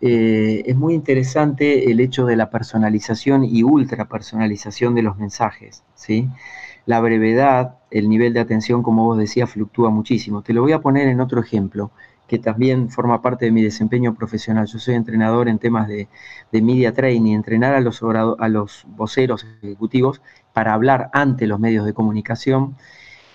Eh, 0.02 0.64
es 0.66 0.76
muy 0.76 0.94
interesante 0.94 1.92
el 1.92 2.00
hecho 2.00 2.26
de 2.26 2.36
la 2.36 2.50
personalización 2.52 3.44
y 3.44 3.64
ultra 3.64 4.06
personalización 4.06 4.94
de 4.96 5.02
los 5.04 5.18
mensajes, 5.18 5.84
¿sí? 5.96 6.30
La 6.88 7.02
brevedad, 7.02 7.78
el 7.92 8.08
nivel 8.10 8.34
de 8.34 8.40
atención, 8.40 8.82
como 8.82 9.04
vos 9.04 9.18
decías, 9.18 9.52
fluctúa 9.52 9.90
muchísimo. 9.90 10.42
Te 10.42 10.54
lo 10.54 10.62
voy 10.62 10.72
a 10.72 10.80
poner 10.80 11.10
en 11.10 11.20
otro 11.20 11.42
ejemplo, 11.42 11.92
que 12.28 12.40
también 12.40 12.90
forma 12.90 13.22
parte 13.22 13.44
de 13.44 13.52
mi 13.52 13.62
desempeño 13.62 14.16
profesional. 14.16 14.68
Yo 14.68 14.80
soy 14.80 14.96
entrenador 14.96 15.50
en 15.50 15.60
temas 15.60 15.90
de, 15.90 16.08
de 16.50 16.62
media 16.62 16.94
training, 16.94 17.36
entrenar 17.36 17.76
a 17.76 17.82
los, 17.82 18.02
a 18.02 18.48
los 18.48 18.86
voceros 18.88 19.46
ejecutivos 19.62 20.22
para 20.54 20.74
hablar 20.74 21.10
ante 21.12 21.46
los 21.46 21.60
medios 21.60 21.86
de 21.86 21.94
comunicación. 21.94 22.78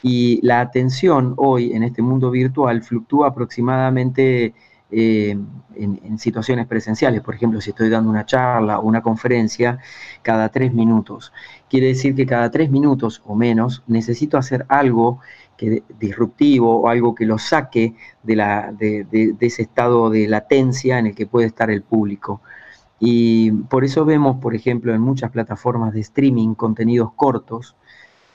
Y 0.02 0.40
la 0.42 0.60
atención 0.60 1.34
hoy 1.36 1.74
en 1.74 1.82
este 1.82 2.00
mundo 2.00 2.30
virtual 2.30 2.82
fluctúa 2.82 3.28
aproximadamente 3.28 4.54
eh, 4.92 5.36
en, 5.74 6.18
situaciones 6.18 6.66
presenciales. 6.66 7.22
Por 7.22 7.34
ejemplo, 7.34 7.60
si 7.60 7.70
estoy 7.70 7.88
dando 7.88 8.10
una 8.10 8.26
charla 8.26 8.78
o 8.78 8.86
una 8.86 9.02
conferencia, 9.02 9.78
cada 10.22 10.50
tres 10.50 10.72
minutos. 10.72 11.32
Quiere 11.68 11.88
decir 11.88 12.14
que 12.14 12.26
cada 12.26 12.50
tres 12.50 12.70
minutos 12.70 13.22
o 13.26 13.34
menos 13.34 13.82
necesito 13.86 14.36
hacer 14.38 14.66
algo 14.68 15.20
que, 15.56 15.82
disruptivo 15.98 16.82
o 16.82 16.88
algo 16.88 17.14
que 17.14 17.26
lo 17.26 17.38
saque 17.38 17.94
de 18.22 19.36
ese 19.40 19.62
estado 19.62 20.10
de 20.10 20.28
latencia 20.28 20.98
en 20.98 21.06
el 21.06 21.14
que 21.14 21.26
puede 21.26 21.46
estar 21.46 21.70
el 21.70 21.82
público. 21.82 22.42
Y 23.04 23.50
por 23.50 23.84
eso 23.84 24.04
vemos, 24.04 24.36
por 24.36 24.54
ejemplo, 24.54 24.94
en 24.94 25.00
muchas 25.00 25.32
plataformas 25.32 25.92
de 25.92 26.00
streaming 26.00 26.54
contenidos 26.54 27.12
cortos 27.14 27.74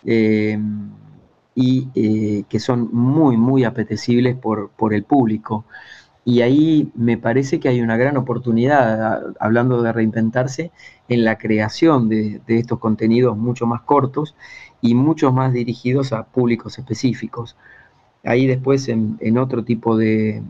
eh, 0.04 0.60
y 1.56 1.88
eh, 1.96 2.44
que 2.50 2.60
son 2.60 2.90
muy, 2.92 3.38
muy 3.38 3.64
apetecibles 3.64 4.36
por, 4.36 4.70
por 4.72 4.94
el 4.94 5.06
público. 5.06 5.64
Y 6.28 6.42
ahí 6.42 6.92
me 6.94 7.18
parece 7.18 7.62
que 7.62 7.70
hay 7.70 7.80
una 7.80 7.96
gran 7.96 8.18
oportunidad, 8.18 9.24
hablando 9.40 9.82
de 9.82 9.94
reinventarse, 9.94 10.72
en 11.08 11.24
la 11.24 11.38
creación 11.38 12.10
de, 12.10 12.42
estos 12.48 12.80
contenidos 12.80 13.38
mucho 13.38 13.66
más 13.66 13.84
cortos 13.84 14.36
y 14.82 14.94
mucho 14.94 15.32
más 15.32 15.54
dirigidos 15.54 16.12
a 16.12 16.26
públicos 16.26 16.78
específicos. 16.80 17.56
Ahí 18.26 18.46
después 18.46 18.90
en, 18.90 19.38
otro 19.38 19.64
tipo 19.64 19.96
de 19.96 20.44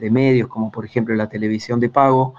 medios, 0.00 0.48
como 0.48 0.70
por 0.70 0.84
ejemplo 0.84 1.14
la 1.14 1.30
televisión 1.30 1.80
de 1.80 1.88
pago, 1.88 2.34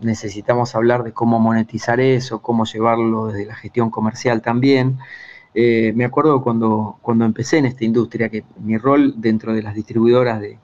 necesitamos 0.00 0.76
hablar 0.76 1.02
de 1.02 1.12
cómo 1.12 1.40
monetizar 1.40 1.98
eso, 1.98 2.40
cómo 2.42 2.64
llevarlo 2.64 3.26
desde 3.26 3.46
la 3.46 3.56
gestión 3.56 3.90
comercial 3.90 4.40
también. 4.40 4.98
Eh, 5.54 5.92
me 5.96 6.04
acuerdo 6.04 6.42
cuando, 6.42 6.98
cuando 7.02 7.24
empecé 7.24 7.58
en 7.58 7.66
esta 7.66 7.84
industria, 7.84 8.28
que 8.28 8.44
mi 8.60 8.78
rol 8.78 9.14
dentro 9.16 9.52
de 9.52 9.62
las 9.62 9.74
distribuidoras 9.74 10.40
de, 10.40 10.60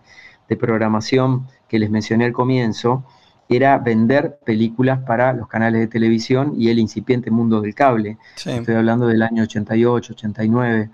de 0.49 0.57
programación 0.57 1.47
que 1.69 1.79
les 1.79 1.91
mencioné 1.91 2.25
al 2.27 2.33
comienzo 2.33 3.05
era 3.49 3.79
vender 3.79 4.39
películas 4.45 5.01
para 5.01 5.33
los 5.33 5.49
canales 5.49 5.81
de 5.81 5.87
televisión 5.87 6.55
y 6.57 6.71
el 6.71 6.79
incipiente 6.79 7.31
mundo 7.31 7.61
del 7.61 7.75
cable. 7.75 8.19
Sí, 8.37 8.51
Estoy 8.51 8.75
hablando 8.75 9.07
del 9.07 9.23
año 9.23 9.43
88, 9.43 10.15
89. 10.15 10.91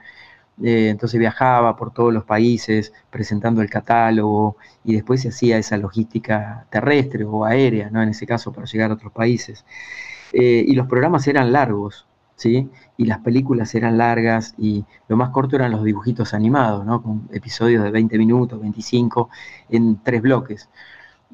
Eh, 0.63 0.89
entonces 0.91 1.19
viajaba 1.19 1.75
por 1.77 1.93
todos 1.93 2.13
los 2.13 2.25
países 2.25 2.93
presentando 3.09 3.63
el 3.63 3.71
catálogo 3.71 4.57
y 4.85 4.95
después 4.95 5.23
se 5.23 5.29
hacía 5.29 5.57
esa 5.57 5.77
logística 5.79 6.67
terrestre 6.71 7.25
o 7.25 7.45
aérea, 7.45 7.89
¿no? 7.91 8.03
En 8.03 8.11
ese 8.11 8.27
caso, 8.27 8.53
para 8.53 8.67
llegar 8.67 8.91
a 8.91 8.95
otros 8.95 9.13
países. 9.13 9.65
Eh, 10.33 10.65
y 10.67 10.75
los 10.75 10.87
programas 10.87 11.27
eran 11.29 11.53
largos, 11.53 12.07
¿sí? 12.41 12.71
Y 12.97 13.05
las 13.07 13.19
películas 13.21 13.75
eran 13.75 13.99
largas 13.99 14.55
y 14.59 14.85
lo 15.09 15.17
más 15.17 15.31
corto 15.31 15.57
eran 15.57 15.73
los 15.73 15.85
dibujitos 15.85 16.35
animados, 16.35 16.85
¿no? 16.87 17.03
Con 17.03 17.29
episodios 17.33 17.85
de 17.85 17.91
20 17.91 18.19
minutos, 18.19 18.61
25, 18.61 19.31
en 19.69 20.03
tres 20.03 20.23
bloques. 20.23 20.69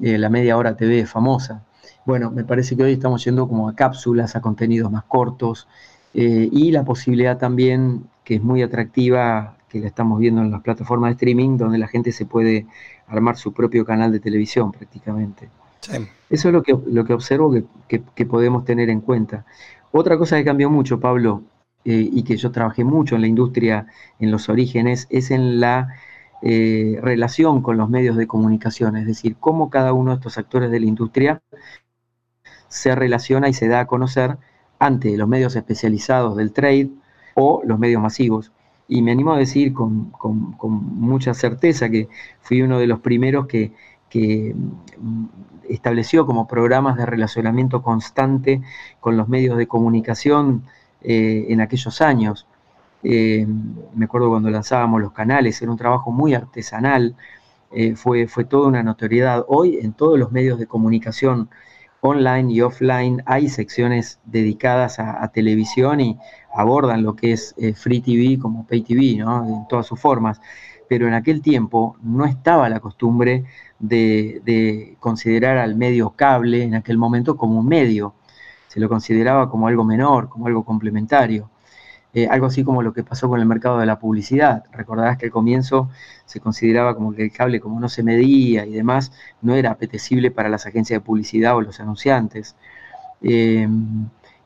Eh, 0.01 0.17
la 0.17 0.29
media 0.29 0.57
hora 0.57 0.75
TV 0.77 1.05
famosa. 1.05 1.63
Bueno, 2.05 2.31
me 2.31 2.43
parece 2.45 2.75
que 2.77 2.83
hoy 2.83 2.93
estamos 2.93 3.23
yendo 3.25 3.47
como 3.47 3.69
a 3.69 3.75
cápsulas, 3.75 4.35
a 4.35 4.41
contenidos 4.41 4.91
más 4.91 5.03
cortos 5.05 5.67
eh, 6.13 6.49
y 6.51 6.71
la 6.71 6.83
posibilidad 6.85 7.37
también 7.37 8.09
que 8.23 8.35
es 8.35 8.43
muy 8.43 8.61
atractiva, 8.61 9.57
que 9.69 9.79
la 9.79 9.87
estamos 9.87 10.19
viendo 10.19 10.41
en 10.41 10.51
las 10.51 10.61
plataformas 10.61 11.09
de 11.09 11.13
streaming, 11.13 11.57
donde 11.57 11.77
la 11.77 11.87
gente 11.87 12.11
se 12.11 12.25
puede 12.25 12.67
armar 13.07 13.37
su 13.37 13.53
propio 13.53 13.85
canal 13.85 14.11
de 14.11 14.19
televisión 14.19 14.71
prácticamente. 14.71 15.49
sí, 15.81 16.07
Eso 16.29 16.49
es 16.49 16.53
lo 16.53 16.63
que, 16.63 16.77
lo 16.87 17.05
que 17.05 17.13
observo 17.13 17.51
que, 17.51 17.63
que- 17.87 18.03
que 18.15 18.25
podemos 18.25 18.65
tener 18.65 18.89
en 18.89 19.01
cuenta. 19.01 19.45
Otra 19.91 20.17
cosa 20.17 20.37
que 20.37 20.45
cambió 20.45 20.69
mucho, 20.69 20.99
Pablo, 20.99 21.43
eh, 21.85 22.09
y 22.11 22.23
que 22.23 22.37
yo 22.37 22.51
trabajé 22.51 22.83
mucho 22.83 23.15
en 23.15 23.21
la 23.21 23.27
industria, 23.27 23.87
en 24.19 24.31
los 24.31 24.49
orígenes, 24.49 25.07
es 25.09 25.31
en 25.31 25.59
la 25.59 25.89
eh, 26.41 26.99
relación 27.01 27.61
con 27.61 27.77
los 27.77 27.89
medios 27.89 28.15
de 28.17 28.27
comunicación, 28.27 28.97
es 28.97 29.07
decir, 29.07 29.37
cómo 29.39 29.69
cada 29.69 29.93
uno 29.93 30.11
de 30.11 30.17
estos 30.17 30.37
actores 30.37 30.69
de 30.69 30.79
la 30.79 30.85
industria 30.85 31.41
se 32.67 32.93
relaciona 32.95 33.49
y 33.49 33.53
se 33.53 33.67
da 33.67 33.81
a 33.81 33.87
conocer 33.87 34.37
ante 34.79 35.15
los 35.17 35.27
medios 35.27 35.55
especializados 35.55 36.35
del 36.35 36.51
trade 36.51 36.91
o 37.35 37.61
los 37.65 37.79
medios 37.79 38.01
masivos. 38.01 38.51
Y 38.87 39.01
me 39.01 39.11
animo 39.11 39.33
a 39.33 39.37
decir 39.37 39.73
con, 39.73 40.11
mucha 40.61 41.33
certeza 41.33 41.89
que 41.89 42.07
fui 42.41 42.61
uno 42.61 42.79
de 42.79 42.87
los 42.87 42.99
primeros 42.99 43.47
que, 43.47 43.71
estableció 45.69 46.25
como 46.25 46.47
programas 46.47 46.97
de 46.97 47.05
relacionamiento 47.05 47.81
constante 47.81 48.61
con 48.99 49.17
los 49.17 49.27
medios 49.27 49.57
de 49.57 49.67
comunicación 49.67 50.63
eh, 51.01 51.45
en 51.49 51.61
aquellos 51.61 52.01
años. 52.01 52.47
Eh, 53.03 53.45
me 53.95 54.05
acuerdo 54.05 54.29
cuando 54.29 54.49
lanzábamos 54.49 55.01
los 55.01 55.13
canales, 55.13 55.61
era 55.61 55.71
un 55.71 55.77
trabajo 55.77 56.11
muy 56.11 56.33
artesanal, 56.33 57.15
eh, 57.71 57.95
fue, 57.95 58.27
fue 58.27 58.45
toda 58.45 58.67
una 58.67 58.83
notoriedad. 58.83 59.45
Hoy 59.47 59.77
en 59.81 59.93
todos 59.93 60.17
los 60.17 60.31
medios 60.31 60.59
de 60.59 60.67
comunicación 60.67 61.49
online 62.01 62.53
y 62.53 62.61
offline 62.61 63.23
hay 63.25 63.49
secciones 63.49 64.19
dedicadas 64.25 64.99
a, 64.99 65.23
a 65.23 65.29
televisión 65.31 65.99
y 65.99 66.17
abordan 66.53 67.03
lo 67.03 67.15
que 67.15 67.33
es 67.33 67.55
free 67.75 68.01
TV 68.01 68.39
como 68.39 68.65
pay 68.65 68.81
TV, 68.81 69.17
¿no? 69.17 69.45
en 69.45 69.67
todas 69.67 69.85
sus 69.85 69.99
formas. 69.99 70.39
Pero 70.89 71.07
en 71.07 71.13
aquel 71.13 71.41
tiempo 71.41 71.97
no 72.01 72.25
estaba 72.25 72.69
la 72.69 72.79
costumbre 72.79 73.45
de, 73.79 74.41
de 74.45 74.97
considerar 74.99 75.57
al 75.57 75.75
medio 75.75 76.11
cable 76.11 76.63
en 76.63 76.75
aquel 76.75 76.97
momento 76.97 77.37
como 77.37 77.59
un 77.59 77.67
medio. 77.67 78.13
Se 78.67 78.79
lo 78.79 78.89
consideraba 78.89 79.49
como 79.49 79.67
algo 79.67 79.83
menor, 79.83 80.29
como 80.29 80.47
algo 80.47 80.63
complementario. 80.63 81.49
Eh, 82.13 82.27
algo 82.31 82.47
así 82.47 82.63
como 82.63 82.81
lo 82.81 82.93
que 82.93 83.03
pasó 83.03 83.29
con 83.29 83.39
el 83.39 83.45
mercado 83.45 83.77
de 83.77 83.85
la 83.85 83.99
publicidad. 83.99 84.63
Recordarás 84.71 85.17
que 85.19 85.25
al 85.25 85.31
comienzo 85.31 85.89
se 86.25 86.39
consideraba 86.39 86.95
como 86.95 87.13
que 87.13 87.23
el 87.23 87.31
cable, 87.31 87.59
como 87.59 87.79
no 87.79 87.89
se 87.89 88.01
medía 88.01 88.65
y 88.65 88.73
demás, 88.73 89.11
no 89.41 89.53
era 89.53 89.71
apetecible 89.71 90.31
para 90.31 90.49
las 90.49 90.65
agencias 90.65 90.99
de 90.99 91.05
publicidad 91.05 91.55
o 91.55 91.61
los 91.61 91.79
anunciantes. 91.79 92.55
Eh, 93.21 93.67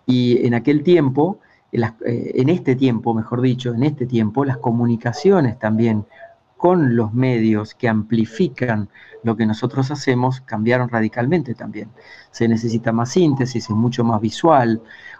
y 0.06 0.46
en 0.46 0.54
aquel 0.54 0.84
tiempo, 0.84 1.40
eh, 1.72 1.82
en 2.36 2.50
este 2.50 2.76
tiempo, 2.76 3.14
mejor 3.14 3.40
dicho, 3.42 3.74
en 3.74 3.84
este 3.84 4.06
tiempo, 4.06 4.44
las 4.44 4.58
comunicaciones 4.58 5.58
también 5.58 6.06
con 6.62 6.96
los 6.96 7.12
medios 7.12 7.74
que 7.74 7.88
amplifican 7.90 8.88
lo 9.24 9.36
que 9.36 9.48
nosotros 9.48 9.90
hacemos 9.90 10.42
cambiaron 10.42 10.90
radicalmente 10.90 11.56
también. 11.56 11.90
Se 12.30 12.48
necesita 12.48 12.92
más 12.92 13.10
síntesis, 13.10 13.64
es 13.64 13.70
mucho 13.76 14.04
más 14.04 14.22
visual. 14.22 14.80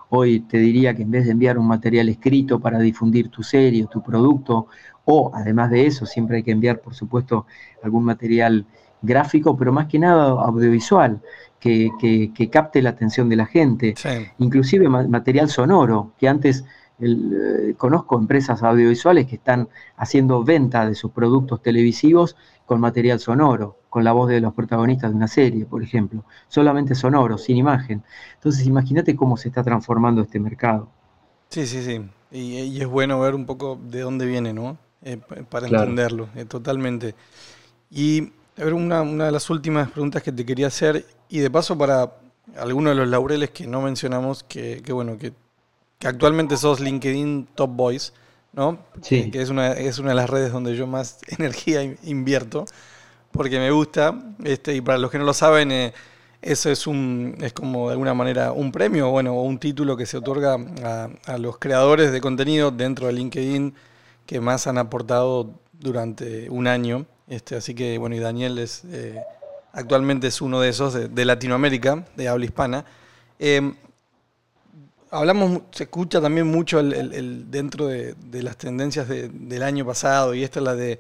Hoy 0.10 0.42
te 0.42 0.60
diría 0.60 0.94
que 0.96 1.02
en 1.02 1.10
vez 1.10 1.26
de 1.26 1.32
enviar 1.32 1.58
un 1.58 1.68
material 1.68 2.10
escrito 2.10 2.60
para 2.60 2.78
difundir 2.78 3.30
tu 3.30 3.42
serie 3.42 3.84
o 3.86 3.88
tu 3.88 4.04
producto, 4.04 4.68
o 5.06 5.32
además 5.34 5.72
de 5.72 5.88
eso, 5.88 6.06
siempre 6.06 6.38
hay 6.38 6.44
que 6.44 6.52
enviar, 6.52 6.80
por 6.80 6.94
supuesto, 6.94 7.48
algún 7.82 8.04
material 8.04 8.68
gráfico, 9.02 9.58
pero 9.58 9.74
más 9.74 9.88
que 9.88 9.98
nada 9.98 10.30
audiovisual, 10.30 11.22
que, 11.60 11.90
que- 12.00 12.32
que 12.36 12.50
capte 12.52 12.84
la 12.84 12.92
atención 12.92 13.30
de 13.30 13.36
la 13.36 13.48
gente 13.48 13.94
Sí. 13.98 14.10
inclusive 14.38 14.88
ma- 14.90 15.08
material 15.08 15.50
sonoro, 15.50 16.14
que 16.20 16.28
antes 16.28 16.66
el, 17.02 17.70
eh, 17.72 17.76
conozco 17.78 18.18
empresas 18.18 18.64
audiovisuales 18.64 19.28
que 19.28 19.36
están 19.36 19.70
haciendo 19.98 20.44
venta 20.44 20.86
de 20.88 20.96
sus 20.96 21.12
productos 21.12 21.62
televisivos 21.62 22.36
con 22.66 22.80
material 22.80 23.20
sonoro, 23.20 23.78
con 23.90 24.04
la 24.04 24.14
voz 24.14 24.30
de 24.30 24.42
los 24.42 24.54
protagonistas 24.54 25.12
de 25.12 25.18
una 25.18 25.28
serie, 25.28 25.66
por 25.66 25.84
ejemplo, 25.84 26.24
solamente 26.48 26.96
sonoro, 26.96 27.38
sin 27.38 27.58
imagen. 27.58 28.04
Entonces 28.36 28.66
imagínate 28.66 29.16
cómo 29.16 29.38
se 29.38 29.50
está 29.50 29.64
transformando 29.64 30.22
este 30.22 30.40
mercado. 30.40 30.90
Sí, 31.50 31.68
sí, 31.68 31.84
sí. 31.84 32.02
Y, 32.32 32.60
y 32.60 32.82
es 32.82 32.88
bueno 32.88 33.20
ver 33.20 33.36
un 33.36 33.46
poco 33.46 33.78
de 33.82 34.02
dónde 34.02 34.26
viene, 34.26 34.54
¿no? 34.54 34.78
Eh, 35.02 35.18
pa- 35.18 35.36
para 35.50 35.68
Claro. 35.68 35.96
entenderlo, 35.96 36.30
eh, 36.36 36.46
totalmente. 36.46 37.16
Y 37.92 38.34
a 38.58 38.66
ver, 38.66 38.74
una, 38.74 39.02
una 39.04 39.26
de 39.28 39.32
las 39.32 39.50
últimas 39.50 39.92
preguntas 39.92 40.24
que 40.24 40.32
te 40.32 40.46
quería 40.46 40.68
hacer, 40.68 41.06
y 41.30 41.40
de 41.40 41.52
paso 41.52 41.78
para 41.78 42.14
algunos 42.58 42.94
de 42.96 43.02
los 43.02 43.10
laureles 43.10 43.52
que 43.52 43.68
no 43.68 43.82
mencionamos, 43.82 44.44
que, 44.44 44.82
que 44.84 44.94
bueno, 44.94 45.18
que, 45.18 45.34
que 46.02 46.10
actualmente 46.10 46.58
sos 46.58 46.82
LinkedIn 46.82 47.50
Top 47.56 47.72
Voice, 47.76 48.14
¿no? 48.54 48.80
Sí. 49.02 49.32
Que, 49.32 49.42
es 49.42 49.50
una, 49.52 49.74
es 49.74 50.00
una 50.00 50.10
de 50.10 50.16
las 50.16 50.30
redes 50.30 50.52
donde 50.54 50.76
yo 50.76 50.88
más 50.88 51.20
energía 51.28 51.84
in- 51.84 52.00
invierto, 52.04 52.66
porque 53.32 53.60
me 53.60 53.72
gusta, 53.72 54.20
este, 54.44 54.76
y 54.76 54.82
para 54.82 54.98
los 54.98 55.12
que 55.12 55.18
no 55.18 55.26
lo 55.26 55.34
saben, 55.34 55.72
eh, 55.72 55.94
eso 56.42 56.72
es 56.72 56.88
un 56.88 57.38
es 57.42 57.54
como 57.54 57.88
de 57.88 57.94
alguna 57.94 58.14
manera 58.16 58.52
un 58.52 58.72
premio, 58.72 59.10
bueno, 59.12 59.36
o 59.36 59.44
un 59.44 59.60
título 59.60 59.96
que 59.98 60.06
se 60.08 60.18
otorga 60.18 60.58
a, 60.84 61.10
a 61.26 61.38
los 61.38 61.60
creadores 61.60 62.12
de 62.12 62.20
contenido 62.22 62.72
dentro 62.72 63.08
de 63.08 63.14
LinkedIn 63.14 63.76
que 64.26 64.42
más 64.42 64.68
han 64.68 64.78
aportado 64.80 65.52
durante 65.74 66.50
un 66.50 66.68
año. 66.68 67.06
Este, 67.28 67.56
así 67.56 67.76
que 67.76 67.98
bueno, 68.00 68.16
y 68.16 68.20
Daniel 68.20 68.58
es 68.60 68.84
eh, 68.92 69.22
actualmente 69.74 70.28
es 70.28 70.42
uno 70.42 70.60
de 70.60 70.70
esos 70.70 70.94
de, 70.94 71.08
de 71.10 71.26
Latinoamérica, 71.26 72.06
de 72.18 72.28
habla 72.28 72.46
hispana. 72.46 72.86
Eh, 73.40 73.74
hablamos, 75.12 75.62
se 75.72 75.84
escucha 75.84 76.22
también 76.22 76.48
mucho 76.48 76.80
el, 76.80 76.94
el- 76.94 77.14
el- 77.14 77.52
dentro 77.52 77.88
de, 77.88 78.16
de 78.16 78.44
las 78.44 78.58
tendencias 78.58 79.08
de- 79.08 79.30
del 79.30 79.64
año 79.64 79.86
pasado, 79.86 80.34
y 80.34 80.44
esta 80.44 80.60
es 80.60 80.66
la 80.66 80.76
de 80.76 81.00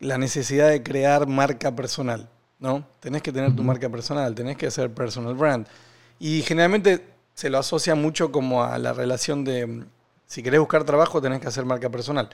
la 0.00 0.18
necesidad 0.18 0.68
de 0.70 0.82
crear 0.82 1.26
marca 1.26 1.74
personal, 1.74 2.28
¿no? 2.60 2.86
Tenés 3.00 3.22
que 3.22 3.32
tener 3.32 3.54
tu 3.56 3.64
marca 3.64 3.88
personal, 3.88 4.34
tenés 4.34 4.56
que 4.56 4.66
hacer 4.66 4.90
personal 4.92 5.34
brand. 5.34 5.66
Y 6.20 6.42
generalmente 6.42 7.04
se 7.34 7.50
lo 7.50 7.58
asocia 7.58 7.94
mucho 7.94 8.30
como 8.32 8.64
a 8.64 8.78
la 8.78 8.92
relación 8.92 9.44
de, 9.44 9.84
si 10.26 10.42
querés 10.42 10.60
buscar 10.60 10.84
trabajo, 10.84 11.20
tenés 11.22 11.40
que 11.40 11.48
hacer 11.48 11.64
marca 11.64 11.90
personal. 11.90 12.28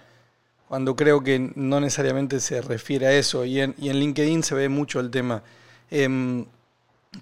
Cuando 0.69 0.97
creo 0.97 1.23
que 1.23 1.53
no 1.55 1.81
necesariamente 1.81 2.41
se 2.41 2.61
refiere 2.63 3.07
a 3.07 3.13
eso, 3.13 3.45
y 3.45 3.61
en, 3.61 3.75
y 3.79 3.91
en 3.91 3.99
LinkedIn 3.99 4.43
se 4.43 4.55
ve 4.55 4.69
mucho 4.69 5.01
el 5.01 5.11
tema. 5.11 5.43
Em, 5.91 6.47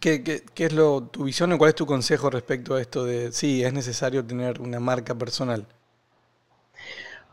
¿Qué, 0.01 0.43
es 0.57 0.73
lo, 0.73 1.03
tu 1.05 1.25
visión 1.25 1.53
o 1.53 1.59
cuál 1.59 1.71
es 1.71 1.75
tu 1.75 1.87
consejo 1.87 2.29
respecto 2.31 2.75
a 2.75 2.81
esto 2.81 3.05
de 3.05 3.33
sí, 3.33 3.63
es 3.65 3.73
necesario 3.73 4.25
tener 4.25 4.61
una 4.61 4.81
marca 4.81 5.15
personal? 5.17 5.67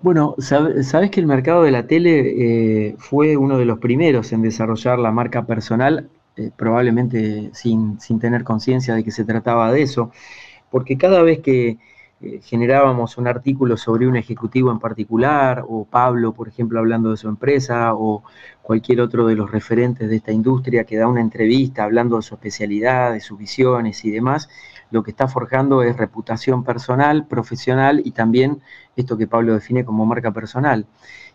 Bueno, 0.02 0.36
sab- 0.38 0.82
sabes 0.84 1.12
que 1.12 1.20
el 1.20 1.26
mercado 1.28 1.64
de 1.64 1.72
la 1.72 1.86
tele 1.88 2.88
eh, 2.90 2.96
fue 2.98 3.36
uno 3.38 3.58
de 3.58 3.66
los 3.66 3.80
primeros 3.80 4.32
en 4.32 4.42
desarrollar 4.42 4.98
la 5.00 5.12
marca 5.12 5.46
personal, 5.46 6.10
eh, 6.38 6.52
probablemente 6.56 7.50
sin, 7.54 8.00
sin 8.00 8.20
tener 8.20 8.44
conciencia 8.44 8.96
de 8.96 9.04
que 9.04 9.12
se 9.12 9.26
trataba 9.26 9.72
de 9.72 9.82
eso, 9.82 10.12
porque 10.72 10.98
cada 10.98 11.24
vez 11.24 11.40
que 11.42 11.80
eh, 12.22 12.42
generábamos 12.44 13.18
un 13.18 13.28
artículo 13.28 13.78
sobre 13.78 14.08
un 14.08 14.18
ejecutivo 14.18 14.72
en 14.72 14.80
particular, 14.80 15.64
o 15.68 15.86
Pablo, 15.86 16.34
por 16.34 16.50
ejemplo, 16.50 16.80
hablando 16.80 17.12
de 17.12 17.18
su 17.18 17.30
empresa, 17.30 17.94
o 17.94 18.24
cualquier 18.62 19.00
otro 19.02 19.26
de 19.26 19.36
los 19.36 19.50
referentes 19.52 20.10
de 20.10 20.18
esta 20.18 20.32
industria 20.34 20.84
que 20.84 20.98
da 20.98 21.08
una 21.08 21.22
entrevista 21.22 21.84
hablando 21.84 22.18
de 22.18 22.22
su 22.24 22.36
especialidad, 22.36 23.14
de 23.14 23.22
sus 23.22 23.38
visiones 23.38 24.04
y 24.04 24.12
demás, 24.12 24.50
lo 24.92 25.04
que 25.04 25.12
está 25.12 25.28
forjando 25.28 25.82
es 25.84 25.96
reputación 25.98 26.64
personal, 26.64 27.26
profesional 27.28 28.02
y 28.04 28.12
también 28.12 28.62
esto 28.96 29.18
que 29.18 29.28
Pablo 29.28 29.54
define 29.54 29.86
como 29.86 30.06
marca 30.06 30.32
personal. 30.32 30.88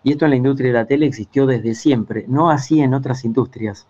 Y 0.02 0.12
esto 0.12 0.26
en 0.26 0.32
la 0.32 0.36
industria 0.36 0.68
de 0.68 0.74
la 0.74 0.86
tele 0.86 1.06
existió 1.06 1.46
desde 1.46 1.74
siempre, 1.74 2.26
no 2.28 2.50
así 2.50 2.80
en 2.80 2.94
otras 2.94 3.24
industrias. 3.24 3.86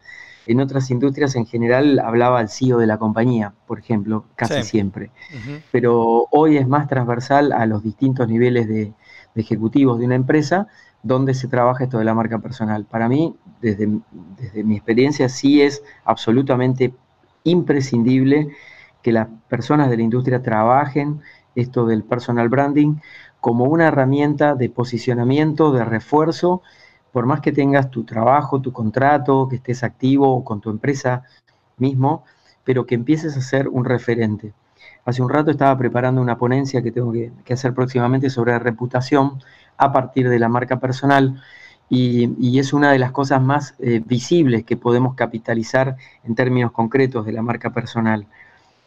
En 0.46 0.60
otras 0.60 0.90
industrias 0.90 1.36
en 1.36 1.46
general 1.46 1.98
hablaba 1.98 2.40
el 2.40 2.48
CEO 2.48 2.78
de 2.78 2.86
la 2.86 2.98
compañía, 2.98 3.54
por 3.66 3.78
ejemplo, 3.78 4.24
casi 4.36 4.62
Sí. 4.62 4.62
siempre. 4.62 5.10
Pero 5.72 6.28
hoy 6.30 6.56
es 6.56 6.68
más 6.68 6.88
transversal 6.88 7.52
a 7.52 7.66
los 7.66 7.82
distintos 7.82 8.28
niveles 8.28 8.68
de, 8.68 8.92
de 9.34 9.40
ejecutivos 9.40 9.98
de 9.98 10.06
una 10.06 10.14
empresa 10.14 10.66
donde 11.02 11.34
se 11.34 11.48
trabaja 11.48 11.84
esto 11.84 11.98
de 11.98 12.04
la 12.04 12.14
marca 12.14 12.38
personal. 12.38 12.84
Para 12.84 13.08
mí, 13.08 13.36
desde, 13.60 13.88
desde 14.38 14.64
mi 14.64 14.76
experiencia, 14.76 15.28
sí 15.28 15.60
es 15.62 15.82
absolutamente 16.04 16.94
imprescindible 17.44 18.48
que 19.02 19.12
las 19.12 19.28
personas 19.48 19.90
de 19.90 19.96
la 19.98 20.02
industria 20.02 20.42
trabajen 20.42 21.20
esto 21.54 21.86
del 21.86 22.02
personal 22.04 22.48
branding 22.48 22.96
como 23.40 23.64
una 23.66 23.88
herramienta 23.88 24.54
de 24.54 24.70
posicionamiento, 24.70 25.72
de 25.72 25.84
refuerzo, 25.84 26.62
por 27.14 27.26
más 27.26 27.40
que 27.40 27.52
tengas 27.52 27.92
tu 27.92 28.02
trabajo, 28.02 28.60
tu 28.60 28.72
contrato, 28.72 29.46
que 29.48 29.54
estés 29.54 29.84
activo 29.84 30.42
con 30.42 30.60
tu 30.60 30.68
empresa 30.68 31.22
mismo, 31.76 32.24
pero 32.64 32.86
que 32.86 32.96
empieces 32.96 33.36
a 33.36 33.40
ser 33.40 33.68
un 33.68 33.84
referente. 33.84 34.52
Hace 35.04 35.22
un 35.22 35.30
rato 35.30 35.52
estaba 35.52 35.78
preparando 35.78 36.20
una 36.20 36.36
ponencia 36.36 36.82
que 36.82 36.90
tengo 36.90 37.12
que, 37.12 37.30
hacer 37.52 37.72
próximamente 37.72 38.30
sobre 38.30 38.58
reputación 38.58 39.38
a 39.76 39.92
partir 39.92 40.28
de 40.28 40.40
la 40.40 40.48
marca 40.48 40.80
personal 40.80 41.40
y, 41.88 42.34
y 42.40 42.58
es 42.58 42.72
una 42.72 42.90
de 42.90 42.98
las 42.98 43.12
cosas 43.12 43.40
más 43.40 43.76
eh, 43.78 44.02
visibles 44.04 44.64
que 44.64 44.76
podemos 44.76 45.14
capitalizar 45.14 45.96
en 46.24 46.34
términos 46.34 46.72
concretos 46.72 47.24
de 47.26 47.32
la 47.32 47.42
marca 47.42 47.70
personal. 47.70 48.26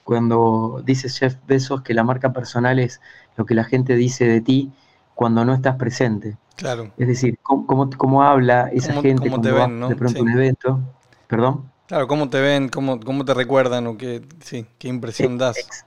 Cuando 0.03 0.83
dice 0.85 1.07
Jeff 1.07 1.37
Bezos 1.47 1.81
que 1.81 1.93
la 1.93 2.03
marca 2.03 2.33
personal 2.33 2.77
es 2.79 2.99
lo 3.37 3.45
que 3.45 3.55
la 3.55 3.63
gente 3.63 3.95
dice 3.95 4.25
de 4.27 4.41
ti 4.41 4.73
cuando 5.15 5.45
no 5.45 5.53
estás 5.53 5.77
presente. 5.77 6.35
Claro. 6.57 6.91
Es 6.97 7.07
decir, 7.07 7.39
cómo, 7.41 7.89
cómo- 7.97 8.23
habla 8.23 8.69
esa 8.73 8.89
Cómo- 8.89 9.01
gente 9.03 9.29
cómo 9.29 9.41
te 9.41 9.49
cuando 9.51 9.59
va 9.61 9.67
ven, 9.67 9.79
¿no? 9.79 9.87
de 9.89 9.95
pronto 9.95 10.17
Sí. 10.17 10.21
un 10.23 10.29
evento. 10.31 10.79
¿Perdón? 11.27 11.71
Claro, 11.87 12.07
cómo 12.07 12.29
te 12.29 12.41
ven, 12.41 12.67
cómo, 12.69 12.99
cómo 12.99 13.23
te 13.23 13.33
recuerdan 13.33 13.87
o 13.87 13.97
qué, 13.97 14.21
sí, 14.41 14.65
qué 14.77 14.87
impresión 14.89 15.37
das. 15.37 15.57
Ex- 15.57 15.85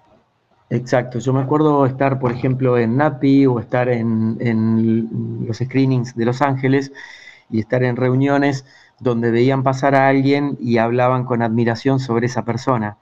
Exacto, 0.72 1.18
yo 1.18 1.32
me 1.32 1.40
acuerdo 1.40 1.84
estar, 1.84 2.20
por 2.20 2.30
ejemplo, 2.30 2.78
en 2.78 2.96
NAPI 2.96 3.46
o 3.46 3.58
estar 3.58 3.88
en, 3.88 4.36
en 4.40 5.44
los 5.46 5.58
screenings 5.58 6.14
de 6.14 6.24
Los 6.24 6.42
Ángeles 6.42 6.92
y 7.50 7.58
estar 7.58 7.82
en 7.82 7.96
reuniones 7.96 8.64
donde 9.00 9.32
veían 9.32 9.64
pasar 9.64 9.96
a 9.96 10.06
alguien 10.06 10.56
y 10.60 10.78
hablaban 10.78 11.24
con 11.24 11.42
admiración 11.42 11.98
sobre 11.98 12.26
esa 12.26 12.44
persona. 12.44 12.98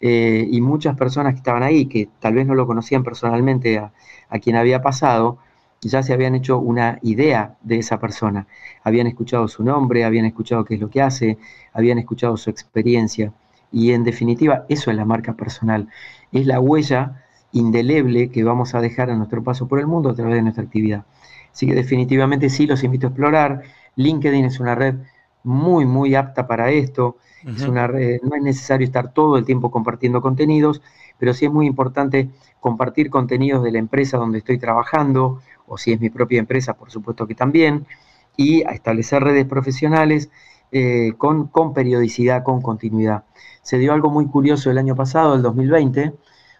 Eh, 0.00 0.48
y 0.50 0.62
muchas 0.62 0.96
personas 0.96 1.34
que 1.34 1.38
estaban 1.38 1.62
ahí, 1.62 1.84
que 1.86 2.08
tal 2.20 2.32
vez 2.34 2.46
no 2.46 2.54
lo 2.54 2.66
conocían 2.66 3.04
personalmente 3.04 3.78
a, 3.78 3.92
a 4.30 4.38
quien 4.38 4.56
había 4.56 4.80
pasado, 4.80 5.36
ya 5.88 6.02
se 6.02 6.12
habían 6.12 6.34
hecho 6.34 6.58
una 6.58 6.98
idea 7.02 7.56
de 7.62 7.78
esa 7.78 7.98
persona. 7.98 8.46
Habían 8.84 9.06
escuchado 9.06 9.48
su 9.48 9.64
nombre, 9.64 10.04
habían 10.04 10.26
escuchado 10.26 10.64
qué 10.64 10.74
es 10.74 10.80
lo 10.80 10.90
que 10.90 11.02
hace, 11.02 11.38
habían 11.72 11.98
escuchado 11.98 12.36
su 12.36 12.50
experiencia. 12.50 13.32
Y 13.72 13.92
en 13.92 14.04
definitiva, 14.04 14.64
eso 14.68 14.90
es 14.90 14.96
la 14.96 15.04
marca 15.04 15.34
personal. 15.34 15.88
Es 16.32 16.46
la 16.46 16.60
huella 16.60 17.22
indeleble 17.52 18.30
que 18.30 18.44
vamos 18.44 18.74
a 18.74 18.80
dejar 18.80 19.10
a 19.10 19.16
nuestro 19.16 19.42
paso 19.42 19.68
por 19.68 19.80
el 19.80 19.86
mundo 19.86 20.10
a 20.10 20.14
través 20.14 20.34
de 20.34 20.42
nuestra 20.42 20.64
actividad. 20.64 21.04
Así 21.52 21.66
que 21.66 21.74
definitivamente 21.74 22.50
sí, 22.50 22.66
los 22.66 22.84
invito 22.84 23.06
a 23.06 23.10
explorar. 23.10 23.62
LinkedIn 23.96 24.44
es 24.44 24.60
una 24.60 24.74
red 24.74 24.96
muy, 25.42 25.86
muy 25.86 26.14
apta 26.14 26.46
para 26.46 26.70
esto. 26.70 27.16
Es 27.44 27.62
una 27.66 27.86
red, 27.86 28.20
no 28.22 28.36
es 28.36 28.42
necesario 28.42 28.84
estar 28.84 29.14
todo 29.14 29.38
el 29.38 29.46
tiempo 29.46 29.70
compartiendo 29.70 30.20
contenidos, 30.20 30.82
pero 31.18 31.32
sí 31.32 31.46
es 31.46 31.52
muy 31.52 31.66
importante 31.66 32.28
compartir 32.60 33.08
contenidos 33.08 33.62
de 33.64 33.72
la 33.72 33.78
empresa 33.78 34.18
donde 34.18 34.38
estoy 34.38 34.58
trabajando, 34.58 35.40
o 35.70 35.78
si 35.78 35.92
es 35.92 36.00
mi 36.00 36.10
propia 36.10 36.40
empresa, 36.40 36.74
por 36.74 36.90
supuesto 36.90 37.28
que 37.28 37.36
también, 37.36 37.86
y 38.36 38.64
a 38.64 38.72
establecer 38.72 39.22
redes 39.22 39.46
profesionales 39.46 40.28
eh, 40.72 41.12
con, 41.16 41.46
con 41.46 41.72
periodicidad, 41.72 42.42
con 42.42 42.60
continuidad. 42.60 43.24
Se 43.62 43.78
dio 43.78 43.92
algo 43.92 44.10
muy 44.10 44.26
curioso 44.26 44.70
el 44.70 44.78
año 44.78 44.96
pasado, 44.96 45.34
el 45.36 45.42
2020, 45.42 46.12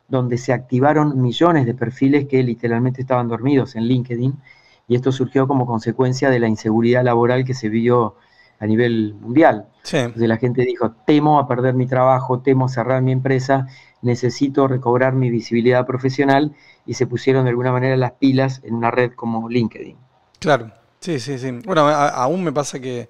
donde 0.08 0.38
se 0.38 0.52
activaron 0.52 1.20
millones 1.20 1.66
de 1.66 1.74
perfiles 1.74 2.26
que 2.28 2.42
literalmente 2.44 3.00
estaban 3.00 3.26
dormidos 3.26 3.74
en 3.74 3.84
LinkedIn, 3.84 4.36
y 4.86 4.94
esto 4.94 5.10
surgió 5.10 5.48
como 5.48 5.66
consecuencia 5.66 6.30
de 6.30 6.38
la 6.38 6.48
inseguridad 6.48 7.02
laboral 7.02 7.44
que 7.44 7.54
se 7.54 7.68
vio 7.68 8.14
a 8.60 8.66
nivel 8.66 9.14
mundial. 9.14 9.68
Sí, 9.82 9.98
Entonces 10.06 10.28
la 10.28 10.36
gente 10.38 10.62
dijo, 10.62 10.92
temo 11.06 11.38
a 11.40 11.48
perder 11.48 11.74
mi 11.74 11.86
trabajo, 11.86 12.40
temo 12.40 12.68
cerrar 12.68 13.02
mi 13.02 13.12
empresa, 13.12 13.66
necesito 14.02 14.68
recobrar 14.68 15.14
mi 15.14 15.30
visibilidad 15.30 15.86
profesional 15.86 16.54
y 16.86 16.94
se 16.94 17.06
pusieron 17.08 17.44
de 17.44 17.50
alguna 17.50 17.72
manera 17.72 17.96
las 17.96 18.12
pilas 18.12 18.60
en 18.64 18.74
una 18.74 18.90
red 18.90 19.12
como 19.14 19.48
LinkedIn. 19.48 19.96
claro. 20.38 20.72
Sí, 21.00 21.18
sí, 21.20 21.38
sí. 21.38 21.50
Bueno, 21.64 21.88
a- 21.88 22.08
aún 22.10 22.44
me 22.44 22.52
pasa 22.52 22.78
que 22.78 23.08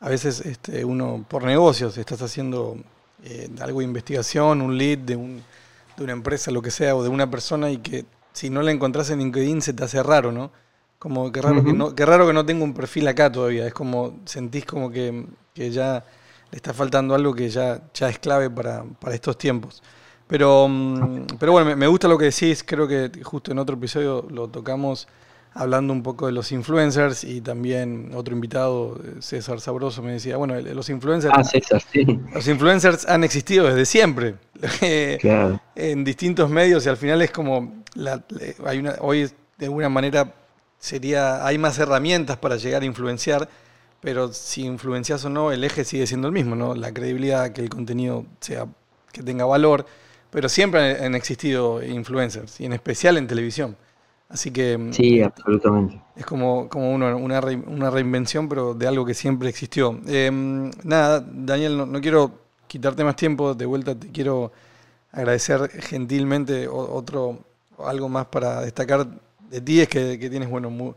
a 0.00 0.08
veces 0.08 0.40
este, 0.42 0.84
uno, 0.84 1.24
por 1.28 1.44
negocios, 1.44 1.98
estás 1.98 2.22
haciendo 2.22 2.76
eh, 3.24 3.50
algo 3.60 3.80
de 3.80 3.86
investigación, 3.86 4.62
un 4.62 4.78
lead 4.78 4.98
de, 5.00 5.16
un, 5.16 5.44
de 5.96 6.04
una 6.04 6.12
empresa, 6.14 6.50
lo 6.52 6.62
que 6.62 6.70
sea, 6.72 6.96
o 6.96 7.02
de 7.04 7.10
una 7.10 7.30
persona, 7.30 7.70
y 7.70 7.78
que 7.78 8.06
si 8.32 8.50
no 8.50 8.62
la 8.62 8.72
encontrás 8.72 9.10
en 9.10 9.20
LinkedIn 9.20 9.62
se 9.62 9.74
te 9.74 9.84
hace 9.84 10.02
raro, 10.02 10.32
¿no? 10.32 10.52
Como 11.00 11.32
que 11.32 11.40
raro, 11.40 11.64
que 11.64 11.72
no, 11.72 11.94
qué 11.94 12.04
raro 12.04 12.26
que 12.26 12.34
no 12.34 12.44
tengo 12.44 12.62
un 12.62 12.74
perfil 12.74 13.08
acá 13.08 13.32
todavía. 13.32 13.66
Es 13.66 13.72
como, 13.72 14.20
sentís 14.26 14.66
como 14.66 14.90
que, 14.90 15.24
que 15.54 15.70
ya 15.70 16.04
le 16.50 16.56
está 16.56 16.74
faltando 16.74 17.14
algo 17.14 17.32
que 17.34 17.48
ya, 17.48 17.80
ya 17.94 18.10
es 18.10 18.18
clave 18.18 18.50
para, 18.50 18.84
para 18.84 19.14
estos 19.14 19.38
tiempos. 19.38 19.82
Pero, 20.26 20.68
mm, 20.68 21.26
pero 21.38 21.52
bueno, 21.52 21.74
me, 21.74 21.86
gusta 21.86 22.06
lo 22.06 22.18
que 22.18 22.26
decís. 22.26 22.62
Creo 22.62 22.86
que 22.86 23.10
justo 23.22 23.50
en 23.50 23.58
otro 23.58 23.76
episodio 23.76 24.26
lo 24.30 24.48
tocamos 24.48 25.08
hablando 25.54 25.94
un 25.94 26.02
poco 26.02 26.26
de 26.26 26.32
los 26.32 26.52
influencers 26.52 27.24
y 27.24 27.40
también 27.40 28.10
otro 28.14 28.34
invitado, 28.34 29.00
eh, 29.02 29.14
César 29.20 29.58
Sabroso, 29.58 30.02
me 30.02 30.12
decía, 30.12 30.36
bueno, 30.36 30.60
los 30.60 30.90
influencers, 30.90 31.32
Ah, 31.34 31.42
César, 31.42 31.82
sí. 31.90 32.04
los 32.34 32.46
influencers 32.46 33.08
han 33.08 33.24
existido 33.24 33.66
desde 33.66 33.86
siempre. 33.86 34.34
Eh, 34.82 35.16
Claro. 35.18 35.58
en 35.74 36.04
distintos 36.04 36.50
medios 36.50 36.84
y 36.84 36.90
al 36.90 36.98
final 36.98 37.22
es 37.22 37.30
como 37.30 37.82
la- 37.94 38.22
hay 38.66 38.78
una, 38.78 38.96
hoy 39.00 39.30
de 39.56 39.64
alguna 39.64 39.88
manera 39.88 40.34
sería 40.80 41.46
hay 41.46 41.58
más 41.58 41.78
herramientas 41.80 42.38
para 42.38 42.56
llegar 42.58 42.82
a 42.82 42.86
influenciar 42.86 43.50
pero 44.00 44.32
si 44.32 44.64
influencias 44.64 45.24
o 45.26 45.30
no 45.30 45.52
el 45.52 45.64
eje 45.64 45.84
sigue 45.84 46.06
siendo 46.08 46.28
el 46.28 46.34
mismo 46.34 46.56
no 46.56 46.74
la 46.76 46.92
credibilidad 46.94 47.52
que 47.52 47.62
el 47.62 47.70
contenido 47.70 48.26
sea 48.40 48.66
que 49.12 49.22
tenga 49.24 49.46
valor 49.46 49.86
pero 50.30 50.48
siempre 50.50 51.04
han 51.04 51.14
existido 51.16 51.82
influencers 51.84 52.60
y 52.60 52.66
en 52.66 52.74
especial 52.74 53.18
en 53.18 53.28
televisión 53.28 53.76
así 54.30 54.52
que 54.52 54.78
mm, 54.78 54.96
Sí, 54.96 55.20
absolutamente. 55.22 56.00
es 56.16 56.26
como, 56.26 56.68
como 56.68 56.92
uno- 56.92 57.16
una, 57.16 57.40
re- 57.40 57.56
una 57.56 57.90
reinvención, 57.90 58.48
pero 58.48 58.74
de 58.74 58.86
algo 58.86 59.04
que 59.06 59.14
siempre 59.14 59.48
existió. 59.48 60.00
Eh, 60.06 60.30
nada, 60.84 61.24
Daniel, 61.26 61.76
no, 61.78 61.86
no 61.86 62.00
quiero 62.00 62.32
quitarte 62.66 63.04
más 63.04 63.16
tiempo. 63.16 63.54
De 63.54 63.64
vuelta 63.66 63.94
te 63.98 64.10
quiero 64.10 64.52
agradecer 65.12 65.70
gentilmente 65.82 66.68
otro, 66.68 67.40
algo 67.78 68.08
más 68.08 68.26
para 68.26 68.60
destacar 68.62 69.06
de 69.50 69.60
ti, 69.60 69.80
es 69.80 69.88
que, 69.88 70.16
tienes 70.30 70.48
bueno, 70.48 70.70
muy, 70.70 70.94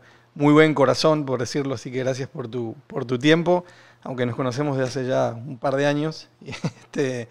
buen 0.52 0.74
corazón, 0.74 1.24
por 1.26 1.40
decirlo 1.40 1.74
así 1.74 1.90
que 1.90 1.98
gracias 1.98 2.28
por 2.28 2.48
tu, 2.48 2.74
por 2.86 3.04
tu 3.04 3.18
tiempo, 3.18 3.64
aunque 4.02 4.26
nos 4.26 4.36
conocemos 4.36 4.76
desde 4.76 4.88
hace 4.88 5.08
ya 5.08 5.32
un 5.34 5.58
par 5.58 5.76
de 5.76 5.86
años. 5.86 6.28
Este, 6.94 7.28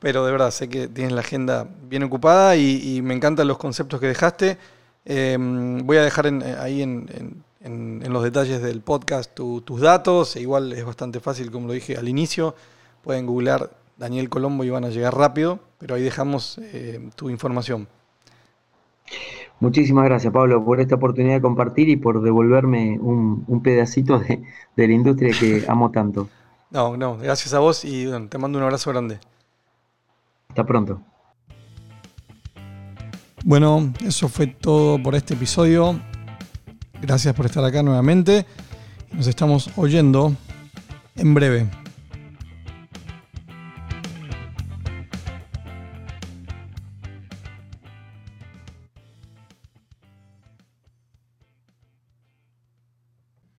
pero 0.00 0.24
de 0.26 0.32
verdad, 0.32 0.50
sé 0.50 0.68
que 0.68 0.88
tienes 0.88 1.12
la 1.12 1.20
agenda 1.20 1.68
bien 1.88 2.02
ocupada 2.02 2.56
y, 2.56 3.00
me 3.02 3.14
encantan 3.14 3.46
los 3.46 3.58
conceptos 3.58 4.00
que 4.00 4.06
dejaste. 4.08 4.58
Eh, 5.04 5.36
voy 5.38 5.96
a 5.98 6.02
dejar 6.02 6.26
en- 6.26 6.42
ahí 6.42 6.82
en, 6.82 7.44
en- 7.60 8.12
los 8.12 8.24
detalles 8.24 8.60
del 8.62 8.80
podcast 8.80 9.32
tu- 9.34 9.60
tus 9.60 9.80
datos. 9.80 10.34
E 10.36 10.40
igual 10.40 10.72
es 10.72 10.84
bastante 10.84 11.20
fácil, 11.20 11.50
como 11.52 11.68
lo 11.68 11.72
dije 11.74 11.96
al 11.96 12.08
inicio. 12.08 12.56
Pueden 13.02 13.26
googlear 13.26 13.70
Daniel 13.96 14.28
Colombo 14.28 14.64
y 14.64 14.70
van 14.70 14.84
a 14.84 14.88
llegar 14.88 15.14
rápido, 15.16 15.60
pero 15.78 15.94
ahí 15.94 16.02
dejamos 16.02 16.58
eh, 16.58 17.08
tu 17.14 17.30
información. 17.30 17.86
Muchísimas 19.62 20.06
gracias, 20.06 20.32
Pablo, 20.32 20.64
por 20.64 20.80
esta 20.80 20.96
oportunidad 20.96 21.34
de 21.34 21.40
compartir 21.40 21.88
y 21.88 21.94
por 21.94 22.20
devolverme 22.20 22.98
un, 22.98 23.44
un 23.46 23.62
pedacito 23.62 24.18
de, 24.18 24.42
de 24.76 24.88
la 24.88 24.92
industria 24.92 25.32
que 25.38 25.64
amo 25.68 25.92
tanto. 25.92 26.28
No, 26.72 26.96
no, 26.96 27.16
gracias 27.16 27.54
a 27.54 27.60
vos 27.60 27.84
y 27.84 28.08
bueno, 28.08 28.26
te 28.28 28.38
mando 28.38 28.58
un 28.58 28.64
abrazo 28.64 28.90
grande. 28.90 29.20
Hasta 30.48 30.66
pronto. 30.66 31.00
Bueno, 33.44 33.92
eso 34.04 34.28
fue 34.28 34.48
todo 34.48 35.00
por 35.00 35.14
este 35.14 35.34
episodio. 35.34 35.96
Gracias 37.00 37.32
por 37.32 37.46
estar 37.46 37.64
acá 37.64 37.84
nuevamente. 37.84 38.44
Nos 39.12 39.28
estamos 39.28 39.70
oyendo 39.76 40.34
en 41.14 41.34
breve. 41.34 41.81